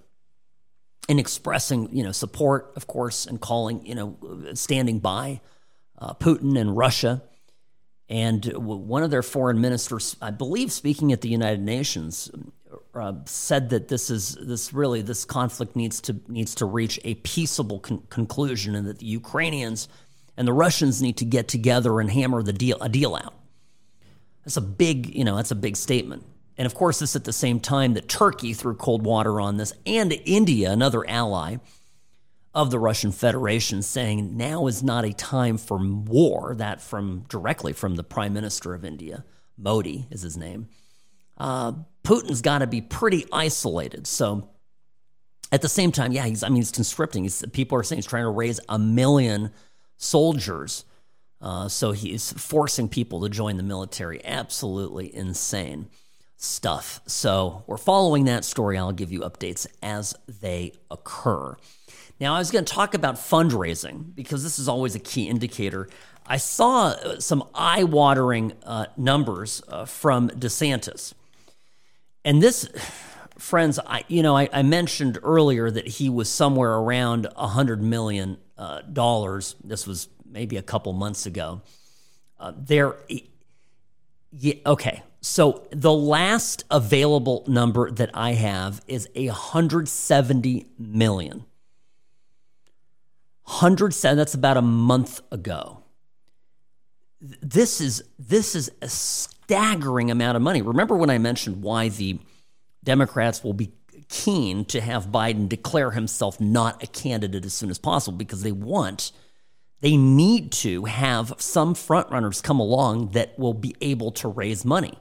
in 1.06 1.18
expressing, 1.18 1.94
you 1.94 2.02
know, 2.02 2.12
support, 2.12 2.72
of 2.76 2.86
course, 2.86 3.26
and 3.26 3.38
calling, 3.38 3.84
you 3.84 3.94
know, 3.94 4.16
standing 4.54 5.00
by 5.00 5.40
uh, 5.98 6.14
Putin 6.14 6.58
and 6.58 6.76
Russia. 6.76 7.22
And 8.08 8.44
one 8.54 9.02
of 9.02 9.10
their 9.10 9.22
foreign 9.22 9.60
ministers, 9.60 10.16
I 10.20 10.30
believe, 10.30 10.70
speaking 10.70 11.12
at 11.12 11.22
the 11.22 11.28
United 11.28 11.62
Nations, 11.62 12.30
uh, 12.94 13.14
said 13.24 13.70
that 13.70 13.88
this 13.88 14.10
is 14.10 14.36
this 14.40 14.72
really 14.72 15.00
this 15.00 15.24
conflict 15.24 15.74
needs 15.74 16.00
to 16.02 16.20
needs 16.28 16.54
to 16.56 16.66
reach 16.66 17.00
a 17.04 17.14
peaceable 17.14 17.80
con- 17.80 18.02
conclusion, 18.10 18.74
and 18.74 18.86
that 18.86 18.98
the 18.98 19.06
Ukrainians 19.06 19.88
and 20.36 20.46
the 20.46 20.52
Russians 20.52 21.00
need 21.00 21.16
to 21.18 21.24
get 21.24 21.48
together 21.48 21.98
and 21.98 22.10
hammer 22.10 22.42
the 22.42 22.52
deal 22.52 22.76
a 22.80 22.88
deal 22.88 23.14
out. 23.14 23.34
That's 24.44 24.58
a 24.58 24.60
big, 24.60 25.14
you 25.14 25.24
know, 25.24 25.36
that's 25.36 25.50
a 25.50 25.56
big 25.56 25.76
statement. 25.76 26.24
And 26.58 26.66
of 26.66 26.74
course, 26.74 26.98
this 26.98 27.16
at 27.16 27.24
the 27.24 27.32
same 27.32 27.58
time 27.58 27.94
that 27.94 28.08
Turkey 28.08 28.52
threw 28.52 28.74
cold 28.74 29.02
water 29.04 29.40
on 29.40 29.56
this, 29.56 29.72
and 29.86 30.12
India, 30.24 30.70
another 30.70 31.08
ally 31.08 31.56
of 32.54 32.70
the 32.70 32.78
Russian 32.78 33.12
Federation, 33.12 33.82
saying 33.82 34.36
now 34.36 34.66
is 34.66 34.82
not 34.82 35.04
a 35.04 35.12
time 35.12 35.58
for 35.58 35.78
war. 35.78 36.54
That 36.56 36.80
from 36.80 37.24
directly 37.28 37.72
from 37.72 37.96
the 37.96 38.04
Prime 38.04 38.32
Minister 38.32 38.74
of 38.74 38.84
India, 38.84 39.24
Modi 39.56 40.06
is 40.10 40.22
his 40.22 40.36
name. 40.36 40.68
Uh, 41.36 41.72
Putin's 42.04 42.42
got 42.42 42.58
to 42.58 42.66
be 42.66 42.80
pretty 42.80 43.26
isolated. 43.32 44.06
So 44.06 44.50
at 45.50 45.62
the 45.62 45.68
same 45.68 45.92
time, 45.92 46.12
yeah, 46.12 46.26
he's 46.26 46.42
I 46.42 46.48
mean 46.48 46.56
he's 46.56 46.70
conscripting. 46.70 47.24
He's, 47.24 47.44
people 47.52 47.78
are 47.78 47.82
saying 47.82 47.98
he's 47.98 48.06
trying 48.06 48.24
to 48.24 48.30
raise 48.30 48.60
a 48.68 48.78
million 48.78 49.50
soldiers. 49.96 50.84
Uh, 51.40 51.68
so 51.68 51.92
he's 51.92 52.32
forcing 52.32 52.88
people 52.88 53.20
to 53.22 53.28
join 53.28 53.56
the 53.56 53.62
military. 53.62 54.24
Absolutely 54.24 55.14
insane 55.14 55.88
stuff. 56.36 57.00
So 57.06 57.64
we're 57.66 57.76
following 57.76 58.24
that 58.24 58.44
story. 58.44 58.78
I'll 58.78 58.92
give 58.92 59.12
you 59.12 59.20
updates 59.20 59.66
as 59.82 60.14
they 60.26 60.72
occur. 60.90 61.56
Now, 62.20 62.34
I 62.34 62.38
was 62.38 62.50
going 62.50 62.64
to 62.64 62.72
talk 62.72 62.94
about 62.94 63.16
fundraising 63.16 64.14
because 64.14 64.42
this 64.42 64.58
is 64.58 64.68
always 64.68 64.94
a 64.94 65.00
key 65.00 65.28
indicator. 65.28 65.88
I 66.26 66.36
saw 66.36 66.88
uh, 66.88 67.20
some 67.20 67.44
eye 67.54 67.84
watering 67.84 68.52
uh, 68.64 68.86
numbers 68.96 69.62
uh, 69.68 69.84
from 69.84 70.30
DeSantis. 70.30 71.12
And 72.24 72.42
this, 72.42 72.68
friends, 73.36 73.78
I, 73.84 74.04
you 74.08 74.22
know, 74.22 74.36
I, 74.36 74.48
I, 74.52 74.62
mentioned 74.62 75.18
earlier 75.22 75.70
that 75.70 75.86
he 75.86 76.08
was 76.08 76.30
somewhere 76.30 76.72
around 76.72 77.26
$100 77.36 77.80
million. 77.80 78.38
Uh, 78.56 78.80
this 79.64 79.86
was 79.86 80.08
maybe 80.24 80.56
a 80.56 80.62
couple 80.62 80.92
months 80.92 81.26
ago. 81.26 81.60
Uh, 82.38 82.52
there, 82.56 82.96
yeah, 84.30 84.54
okay. 84.64 85.02
So 85.20 85.66
the 85.70 85.92
last 85.92 86.64
available 86.70 87.44
number 87.46 87.90
that 87.90 88.10
I 88.14 88.32
have 88.32 88.80
is 88.86 89.08
a 89.14 89.26
170 89.26 90.66
million. 90.78 91.44
107 93.44 94.16
that's 94.16 94.34
about 94.34 94.56
a 94.56 94.62
month 94.62 95.20
ago. 95.30 95.82
This 97.20 97.80
is 97.80 98.02
this 98.18 98.54
is 98.54 98.70
a 98.82 98.88
staggering 98.88 100.10
amount 100.10 100.36
of 100.36 100.42
money. 100.42 100.62
Remember 100.62 100.96
when 100.96 101.10
I 101.10 101.18
mentioned 101.18 101.62
why 101.62 101.88
the 101.88 102.18
Democrats 102.82 103.42
will 103.42 103.52
be 103.54 103.72
keen 104.08 104.64
to 104.66 104.80
have 104.80 105.06
Biden 105.06 105.48
declare 105.48 105.90
himself 105.90 106.40
not 106.40 106.82
a 106.82 106.86
candidate 106.86 107.44
as 107.44 107.54
soon 107.54 107.70
as 107.70 107.78
possible 107.78 108.16
because 108.16 108.42
they 108.42 108.52
want 108.52 109.12
they 109.80 109.98
need 109.98 110.50
to 110.50 110.86
have 110.86 111.34
some 111.36 111.74
frontrunners 111.74 112.42
come 112.42 112.58
along 112.58 113.10
that 113.10 113.38
will 113.38 113.52
be 113.52 113.76
able 113.82 114.10
to 114.12 114.28
raise 114.28 114.64
money. 114.64 114.98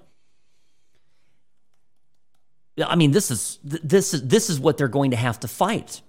I 2.83 2.97
mean, 2.97 3.11
this 3.11 3.31
is 3.31 3.59
this 3.63 4.13
is 4.13 4.27
this 4.27 4.49
is 4.49 4.59
what 4.59 4.77
they're 4.77 4.89
going 4.89 5.11
to 5.11 5.17
have 5.17 5.39
to 5.39 5.47
fight. 5.47 6.01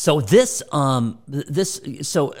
So 0.00 0.22
this, 0.22 0.62
um, 0.72 1.18
this, 1.28 1.78
so, 2.00 2.32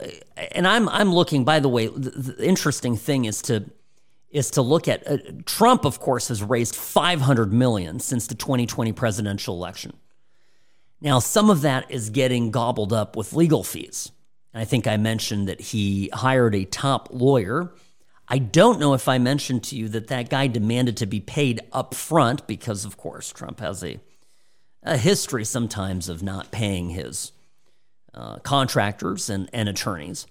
and 0.52 0.66
I'm 0.66 0.88
I'm 0.88 1.12
looking. 1.12 1.44
By 1.44 1.60
the 1.60 1.68
way, 1.68 1.88
the, 1.88 2.08
the 2.08 2.48
interesting 2.48 2.96
thing 2.96 3.26
is 3.26 3.42
to 3.42 3.70
is 4.30 4.52
to 4.52 4.62
look 4.62 4.88
at 4.88 5.06
uh, 5.06 5.18
Trump. 5.44 5.84
Of 5.84 6.00
course, 6.00 6.28
has 6.28 6.42
raised 6.42 6.74
500 6.74 7.52
million 7.52 8.00
since 8.00 8.26
the 8.28 8.34
2020 8.34 8.92
presidential 8.92 9.54
election. 9.56 9.92
Now, 11.02 11.18
some 11.18 11.50
of 11.50 11.60
that 11.60 11.90
is 11.90 12.08
getting 12.08 12.50
gobbled 12.50 12.94
up 12.94 13.14
with 13.14 13.34
legal 13.34 13.62
fees. 13.62 14.10
I 14.54 14.64
think 14.64 14.86
I 14.86 14.96
mentioned 14.96 15.46
that 15.48 15.60
he 15.60 16.08
hired 16.14 16.54
a 16.54 16.64
top 16.64 17.08
lawyer. 17.10 17.74
I 18.26 18.38
don't 18.38 18.80
know 18.80 18.94
if 18.94 19.06
I 19.06 19.18
mentioned 19.18 19.64
to 19.64 19.76
you 19.76 19.90
that 19.90 20.06
that 20.06 20.30
guy 20.30 20.46
demanded 20.46 20.96
to 20.96 21.04
be 21.04 21.20
paid 21.20 21.60
up 21.74 21.92
front 21.94 22.46
because, 22.46 22.86
of 22.86 22.96
course, 22.96 23.30
Trump 23.30 23.60
has 23.60 23.84
a, 23.84 24.00
a 24.82 24.96
history 24.96 25.44
sometimes 25.44 26.08
of 26.08 26.22
not 26.22 26.50
paying 26.50 26.88
his 26.88 27.32
uh, 28.14 28.38
contractors 28.38 29.30
and, 29.30 29.48
and 29.52 29.68
attorneys. 29.68 30.26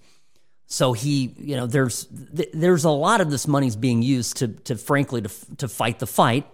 So 0.66 0.92
he, 0.92 1.34
you 1.36 1.56
know, 1.56 1.66
there's 1.66 2.06
there's 2.52 2.84
a 2.84 2.90
lot 2.90 3.20
of 3.20 3.30
this 3.30 3.48
money's 3.48 3.74
being 3.74 4.02
used 4.02 4.36
to 4.36 4.48
to 4.48 4.76
frankly 4.76 5.22
to 5.22 5.30
to 5.56 5.66
fight 5.66 5.98
the 5.98 6.06
fight, 6.06 6.46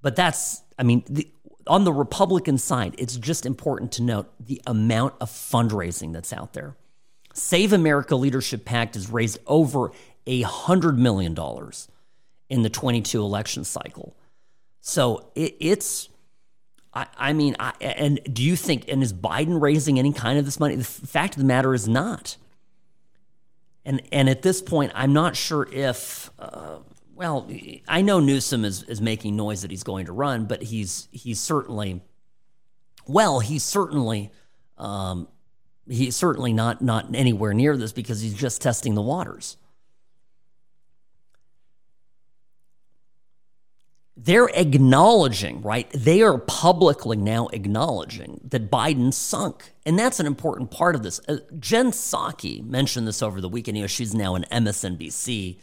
but 0.00 0.16
that's 0.16 0.62
I 0.78 0.82
mean 0.82 1.04
the, 1.10 1.28
on 1.66 1.84
the 1.84 1.92
Republican 1.92 2.58
side, 2.58 2.94
it's 2.98 3.16
just 3.16 3.46
important 3.46 3.92
to 3.92 4.02
note 4.02 4.32
the 4.40 4.60
amount 4.66 5.14
of 5.20 5.30
fundraising 5.30 6.12
that's 6.12 6.32
out 6.32 6.52
there. 6.52 6.76
Save 7.32 7.72
America 7.72 8.16
Leadership 8.16 8.64
PAC 8.64 8.94
has 8.94 9.10
raised 9.10 9.38
over 9.46 9.90
a 10.26 10.42
hundred 10.42 10.98
million 10.98 11.34
dollars 11.34 11.88
in 12.48 12.62
the 12.62 12.70
22 12.70 13.20
election 13.20 13.64
cycle. 13.64 14.14
So 14.80 15.30
it, 15.34 15.56
it's, 15.60 16.08
I, 16.94 17.06
I 17.16 17.32
mean, 17.32 17.56
I, 17.58 17.72
and 17.80 18.20
do 18.32 18.42
you 18.42 18.56
think, 18.56 18.84
and 18.88 19.02
is 19.02 19.12
Biden 19.12 19.60
raising 19.60 19.98
any 19.98 20.12
kind 20.12 20.38
of 20.38 20.44
this 20.44 20.60
money? 20.60 20.76
The 20.76 20.84
fact 20.84 21.34
of 21.34 21.40
the 21.40 21.46
matter 21.46 21.74
is 21.74 21.88
not. 21.88 22.36
And 23.84 24.00
and 24.12 24.30
at 24.30 24.42
this 24.42 24.62
point, 24.62 24.92
I'm 24.94 25.12
not 25.12 25.36
sure 25.36 25.68
if. 25.70 26.30
Uh, 26.38 26.78
well, 27.14 27.48
I 27.86 28.02
know 28.02 28.18
Newsom 28.18 28.64
is, 28.64 28.82
is 28.84 29.00
making 29.00 29.36
noise 29.36 29.62
that 29.62 29.70
he's 29.70 29.84
going 29.84 30.06
to 30.06 30.12
run, 30.12 30.46
but 30.46 30.62
he's 30.62 31.08
he's 31.12 31.38
certainly 31.38 32.00
well, 33.06 33.40
he's 33.40 33.62
certainly 33.62 34.30
um, 34.78 35.28
he's 35.88 36.16
certainly 36.16 36.52
not 36.52 36.82
not 36.82 37.14
anywhere 37.14 37.52
near 37.52 37.76
this 37.76 37.92
because 37.92 38.20
he's 38.20 38.34
just 38.34 38.62
testing 38.62 38.94
the 38.94 39.02
waters. 39.02 39.56
They're 44.16 44.48
acknowledging, 44.54 45.60
right? 45.62 45.90
They 45.90 46.22
are 46.22 46.38
publicly 46.38 47.16
now 47.16 47.48
acknowledging 47.48 48.40
that 48.44 48.70
Biden 48.70 49.12
sunk. 49.12 49.72
And 49.84 49.98
that's 49.98 50.20
an 50.20 50.26
important 50.26 50.70
part 50.70 50.94
of 50.94 51.02
this. 51.02 51.20
Uh, 51.28 51.38
Jen 51.58 51.90
Psaki 51.90 52.64
mentioned 52.64 53.08
this 53.08 53.22
over 53.22 53.40
the 53.40 53.48
weekend. 53.48 53.76
You 53.76 53.82
know, 53.82 53.88
she's 53.88 54.14
now 54.14 54.36
an 54.36 54.44
MSNBC 54.52 55.58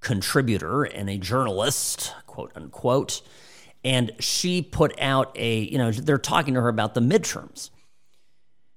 contributor 0.00 0.84
and 0.84 1.10
a 1.10 1.18
journalist, 1.18 2.14
quote 2.26 2.52
unquote. 2.54 3.20
And 3.82 4.12
she 4.20 4.62
put 4.62 4.98
out 5.00 5.36
a, 5.36 5.58
you 5.60 5.78
know, 5.78 5.90
they're 5.90 6.18
talking 6.18 6.54
to 6.54 6.60
her 6.60 6.68
about 6.68 6.94
the 6.94 7.00
midterms. 7.00 7.70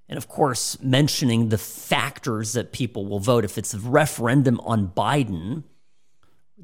And 0.09 0.17
of 0.17 0.27
course, 0.27 0.81
mentioning 0.81 1.49
the 1.49 1.57
factors 1.57 2.53
that 2.53 2.71
people 2.71 3.05
will 3.05 3.19
vote. 3.19 3.45
If 3.45 3.57
it's 3.57 3.73
a 3.73 3.79
referendum 3.79 4.59
on 4.61 4.89
Biden, 4.89 5.63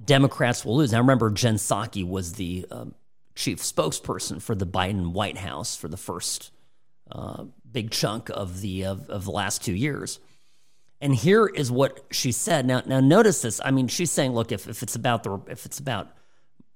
Democrats 0.07 0.65
will 0.65 0.77
lose. 0.77 0.91
Now, 0.91 0.99
remember, 0.99 1.29
Jen 1.29 1.55
Psaki 1.55 2.07
was 2.07 2.33
the 2.33 2.65
um, 2.71 2.95
chief 3.35 3.59
spokesperson 3.59 4.41
for 4.41 4.55
the 4.55 4.65
Biden 4.65 5.11
White 5.11 5.37
House 5.37 5.75
for 5.75 5.87
the 5.87 5.97
first 5.97 6.51
uh, 7.11 7.43
big 7.69 7.91
chunk 7.91 8.29
of 8.29 8.61
the 8.61 8.85
of, 8.85 9.09
of 9.09 9.25
the 9.25 9.31
last 9.31 9.63
two 9.63 9.75
years. 9.75 10.19
And 10.99 11.13
here 11.13 11.45
is 11.45 11.71
what 11.71 12.05
she 12.09 12.31
said. 12.31 12.65
Now, 12.65 12.81
now 12.85 12.99
notice 12.99 13.43
this. 13.43 13.61
I 13.63 13.69
mean, 13.69 13.87
she's 13.87 14.09
saying, 14.09 14.31
look, 14.31 14.51
if, 14.51 14.67
if 14.67 14.81
it's 14.81 14.95
about 14.95 15.23
the 15.23 15.39
if 15.47 15.65
it's 15.65 15.77
about 15.77 16.09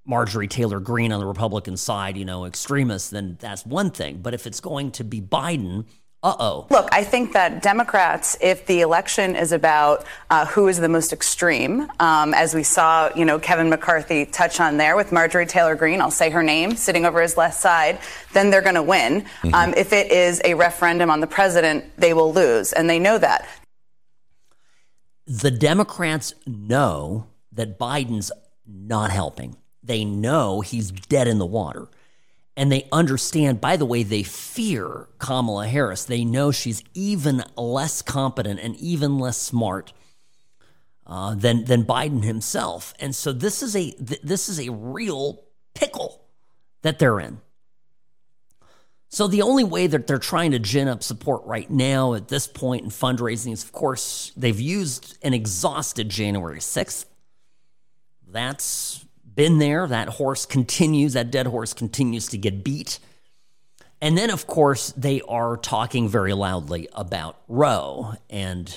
Marjorie 0.05 0.47
Taylor 0.47 0.79
Greene 0.79 1.11
on 1.11 1.19
the 1.19 1.25
Republican 1.25 1.77
side, 1.77 2.17
you 2.17 2.25
know, 2.25 2.45
extremists, 2.45 3.09
then 3.09 3.37
that's 3.39 3.65
one 3.65 3.91
thing. 3.91 4.19
But 4.21 4.33
if 4.33 4.45
it's 4.45 4.59
going 4.59 4.91
to 4.91 5.03
be 5.03 5.21
Biden, 5.21 5.85
uh 6.23 6.35
oh. 6.39 6.67
Look, 6.69 6.87
I 6.91 7.03
think 7.03 7.33
that 7.33 7.63
Democrats, 7.63 8.37
if 8.41 8.65
the 8.67 8.81
election 8.81 9.35
is 9.35 9.51
about 9.51 10.05
uh, 10.29 10.45
who 10.45 10.67
is 10.67 10.77
the 10.77 10.89
most 10.89 11.13
extreme, 11.13 11.91
um, 11.99 12.33
as 12.33 12.53
we 12.53 12.63
saw, 12.63 13.09
you 13.15 13.25
know, 13.25 13.39
Kevin 13.39 13.69
McCarthy 13.69 14.25
touch 14.25 14.59
on 14.59 14.77
there 14.77 14.95
with 14.95 15.11
Marjorie 15.11 15.47
Taylor 15.47 15.75
Greene, 15.75 15.99
I'll 15.99 16.11
say 16.11 16.29
her 16.29 16.43
name, 16.43 16.75
sitting 16.75 17.05
over 17.05 17.21
his 17.21 17.37
left 17.37 17.59
side, 17.59 17.99
then 18.33 18.51
they're 18.51 18.61
going 18.61 18.75
to 18.75 18.83
win. 18.83 19.21
Mm-hmm. 19.21 19.53
Um, 19.55 19.73
if 19.75 19.93
it 19.93 20.11
is 20.11 20.41
a 20.45 20.53
referendum 20.53 21.09
on 21.09 21.21
the 21.21 21.27
president, 21.27 21.85
they 21.97 22.13
will 22.13 22.31
lose, 22.31 22.71
and 22.71 22.89
they 22.89 22.99
know 22.99 23.17
that 23.17 23.47
the 25.27 25.51
Democrats 25.51 26.33
know 26.45 27.27
that 27.53 27.79
Biden's 27.79 28.31
not 28.67 29.11
helping. 29.11 29.55
They 29.83 30.03
know 30.03 30.61
he's 30.61 30.91
dead 30.91 31.27
in 31.27 31.37
the 31.37 31.45
water. 31.45 31.87
And 32.61 32.71
they 32.71 32.87
understand, 32.91 33.59
by 33.59 33.75
the 33.75 33.87
way, 33.87 34.03
they 34.03 34.21
fear 34.21 35.07
Kamala 35.17 35.65
Harris. 35.65 36.05
They 36.05 36.23
know 36.23 36.51
she's 36.51 36.83
even 36.93 37.43
less 37.57 38.03
competent 38.03 38.59
and 38.59 38.75
even 38.75 39.17
less 39.17 39.37
smart 39.37 39.93
uh, 41.07 41.33
than, 41.33 41.65
than 41.65 41.85
Biden 41.85 42.23
himself. 42.23 42.93
And 42.99 43.15
so 43.15 43.33
this 43.33 43.63
is 43.63 43.75
a 43.75 43.95
this 43.97 44.47
is 44.47 44.59
a 44.59 44.69
real 44.71 45.43
pickle 45.73 46.21
that 46.83 46.99
they're 46.99 47.19
in. 47.19 47.41
So 49.09 49.25
the 49.25 49.41
only 49.41 49.63
way 49.63 49.87
that 49.87 50.05
they're 50.05 50.19
trying 50.19 50.51
to 50.51 50.59
gin 50.59 50.87
up 50.87 51.01
support 51.01 51.43
right 51.45 51.67
now 51.67 52.13
at 52.13 52.27
this 52.27 52.45
point 52.45 52.83
in 52.83 52.91
fundraising 52.91 53.53
is, 53.53 53.63
of 53.63 53.71
course, 53.71 54.33
they've 54.37 54.59
used 54.59 55.17
and 55.23 55.33
exhausted 55.33 56.09
January 56.09 56.59
6th. 56.59 57.05
That's 58.27 59.03
been 59.35 59.59
there. 59.59 59.87
That 59.87 60.09
horse 60.09 60.45
continues, 60.45 61.13
that 61.13 61.31
dead 61.31 61.47
horse 61.47 61.73
continues 61.73 62.27
to 62.27 62.37
get 62.37 62.63
beat. 62.63 62.99
And 64.01 64.17
then, 64.17 64.31
of 64.31 64.47
course, 64.47 64.91
they 64.97 65.21
are 65.21 65.57
talking 65.57 66.09
very 66.09 66.33
loudly 66.33 66.87
about 66.93 67.37
Roe 67.47 68.15
and 68.29 68.67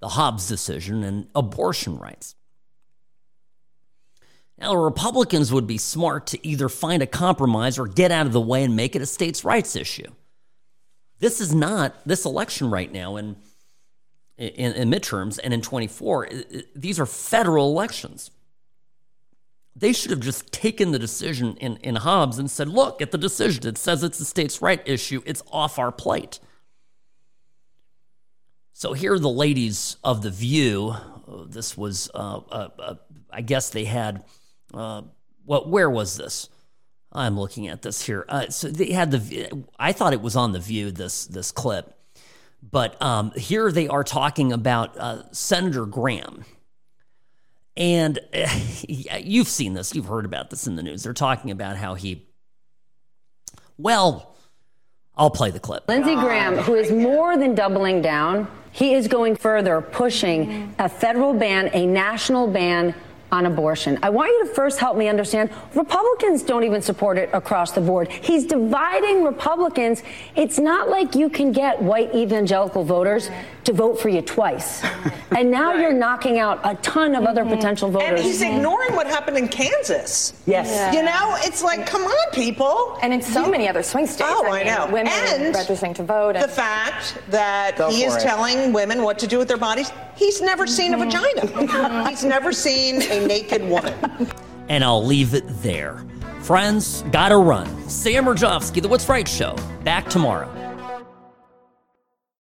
the 0.00 0.08
Dobbs 0.08 0.48
decision 0.48 1.04
and 1.04 1.28
abortion 1.34 1.98
rights. 1.98 2.34
Now, 4.58 4.70
the 4.70 4.78
Republicans 4.78 5.52
would 5.52 5.66
be 5.66 5.78
smart 5.78 6.26
to 6.28 6.46
either 6.46 6.68
find 6.68 7.02
a 7.02 7.06
compromise 7.06 7.78
or 7.78 7.86
get 7.86 8.10
out 8.10 8.26
of 8.26 8.32
the 8.32 8.40
way 8.40 8.64
and 8.64 8.74
make 8.74 8.96
it 8.96 9.02
a 9.02 9.06
states' 9.06 9.44
rights 9.44 9.76
issue. 9.76 10.10
This 11.18 11.40
is 11.40 11.54
not 11.54 11.94
this 12.06 12.24
election 12.24 12.70
right 12.70 12.90
now 12.90 13.16
in, 13.16 13.36
in, 14.38 14.72
in 14.72 14.90
midterms 14.90 15.38
and 15.42 15.54
in 15.54 15.60
24. 15.60 16.28
These 16.74 16.98
are 16.98 17.06
federal 17.06 17.70
elections. 17.70 18.30
They 19.78 19.92
should 19.92 20.10
have 20.10 20.20
just 20.20 20.50
taken 20.52 20.92
the 20.92 20.98
decision 20.98 21.54
in, 21.58 21.76
in 21.76 21.96
Dobbs 21.96 22.38
and 22.38 22.50
said, 22.50 22.68
look 22.68 23.02
at 23.02 23.10
the 23.10 23.18
decision. 23.18 23.66
It 23.66 23.76
says 23.76 24.02
it's 24.02 24.18
a 24.18 24.24
states' 24.24 24.62
right 24.62 24.80
issue. 24.86 25.22
It's 25.26 25.42
off 25.52 25.78
our 25.78 25.92
plate. 25.92 26.40
So 28.72 28.94
here 28.94 29.12
are 29.12 29.18
the 29.18 29.28
ladies 29.28 29.98
of 30.02 30.22
The 30.22 30.30
View. 30.30 30.94
This 31.48 31.76
was, 31.76 32.10
uh, 32.14 32.40
uh, 32.50 32.68
uh, 32.78 32.94
I 33.30 33.42
guess 33.42 33.68
they 33.68 33.84
had, 33.84 34.24
uh, 34.72 35.02
what, 35.44 35.68
where 35.68 35.90
was 35.90 36.16
this? 36.16 36.48
I'm 37.12 37.38
looking 37.38 37.68
at 37.68 37.82
this 37.82 38.06
here. 38.06 38.24
Uh, 38.30 38.48
so 38.48 38.68
they 38.68 38.92
had 38.92 39.10
the, 39.10 39.64
I 39.78 39.92
thought 39.92 40.14
it 40.14 40.22
was 40.22 40.36
on 40.36 40.52
The 40.52 40.58
View, 40.58 40.90
this, 40.90 41.26
this 41.26 41.52
clip. 41.52 41.94
But 42.62 43.00
um, 43.02 43.32
here 43.36 43.70
they 43.70 43.88
are 43.88 44.04
talking 44.04 44.52
about 44.52 44.96
uh, 44.96 45.30
Senator 45.32 45.84
Graham 45.84 46.46
and 47.76 48.18
eh, 48.32 48.48
you've 49.22 49.48
seen 49.48 49.74
this, 49.74 49.94
you've 49.94 50.06
heard 50.06 50.24
about 50.24 50.50
this 50.50 50.66
in 50.66 50.76
the 50.76 50.82
news. 50.82 51.02
They're 51.02 51.12
talking 51.12 51.50
about 51.50 51.76
how 51.76 51.94
he, 51.94 52.26
well, 53.76 54.34
I'll 55.16 55.30
play 55.30 55.50
the 55.50 55.60
clip. 55.60 55.88
Lindsey 55.88 56.14
Graham, 56.14 56.56
who 56.56 56.74
is 56.74 56.90
more 56.90 57.38
than 57.38 57.54
doubling 57.54 58.02
down, 58.02 58.48
he 58.72 58.92
is 58.92 59.08
going 59.08 59.36
further, 59.36 59.80
pushing 59.80 60.74
a 60.78 60.88
federal 60.88 61.32
ban, 61.32 61.70
a 61.72 61.86
national 61.86 62.46
ban 62.46 62.94
on 63.32 63.46
abortion. 63.46 63.98
I 64.02 64.10
want 64.10 64.30
you 64.30 64.46
to 64.46 64.54
first 64.54 64.78
help 64.78 64.96
me 64.96 65.08
understand 65.08 65.50
Republicans 65.74 66.42
don't 66.42 66.62
even 66.64 66.80
support 66.80 67.18
it 67.18 67.30
across 67.32 67.72
the 67.72 67.80
board. 67.80 68.08
He's 68.08 68.44
dividing 68.44 69.24
Republicans. 69.24 70.02
It's 70.36 70.58
not 70.58 70.90
like 70.90 71.14
you 71.14 71.28
can 71.28 71.52
get 71.52 71.82
white 71.82 72.14
evangelical 72.14 72.84
voters 72.84 73.30
to 73.66 73.72
vote 73.72 74.00
for 74.00 74.08
you 74.08 74.22
twice. 74.22 74.84
And 75.36 75.50
now 75.50 75.72
right. 75.72 75.80
you're 75.80 75.92
knocking 75.92 76.38
out 76.38 76.60
a 76.64 76.76
ton 76.76 77.14
of 77.14 77.18
mm-hmm. 77.18 77.26
other 77.26 77.44
potential 77.44 77.90
voters. 77.90 78.08
And 78.08 78.18
he's 78.20 78.40
ignoring 78.40 78.94
what 78.94 79.06
happened 79.06 79.36
in 79.36 79.48
Kansas. 79.48 80.32
Yes. 80.46 80.68
Yeah. 80.68 80.92
You 80.92 81.02
know, 81.02 81.36
it's 81.40 81.62
like, 81.62 81.84
come 81.86 82.04
on, 82.04 82.32
people. 82.32 82.96
And 83.02 83.12
in 83.12 83.20
so 83.20 83.44
you, 83.44 83.50
many 83.50 83.68
other 83.68 83.82
swing 83.82 84.06
states. 84.06 84.30
Oh, 84.32 84.46
I, 84.46 84.64
mean, 84.64 84.72
I 84.72 84.76
know. 84.76 84.86
Women 84.86 85.12
and 85.12 85.54
registering 85.54 85.92
to 85.94 86.04
vote. 86.04 86.36
And 86.36 86.44
the 86.44 86.48
fact 86.48 87.18
that 87.28 87.76
he 87.90 88.04
is 88.04 88.16
it. 88.16 88.20
telling 88.20 88.72
women 88.72 89.02
what 89.02 89.18
to 89.18 89.26
do 89.26 89.36
with 89.38 89.48
their 89.48 89.58
bodies. 89.58 89.90
He's 90.16 90.40
never 90.40 90.66
seen 90.66 90.92
mm-hmm. 90.92 91.02
a 91.02 91.04
vagina. 91.04 91.40
Mm-hmm. 91.42 92.08
he's 92.08 92.24
never 92.24 92.52
seen 92.52 93.02
a 93.02 93.26
naked 93.26 93.62
woman. 93.62 93.94
And 94.68 94.82
I'll 94.82 95.04
leave 95.04 95.34
it 95.34 95.44
there. 95.62 96.04
Friends, 96.40 97.02
gotta 97.12 97.36
run. 97.36 97.88
Sam 97.88 98.24
Mirejovsky, 98.24 98.82
The 98.82 98.88
What's 98.88 99.08
Right 99.08 99.28
Show, 99.28 99.54
back 99.84 100.08
tomorrow. 100.08 100.65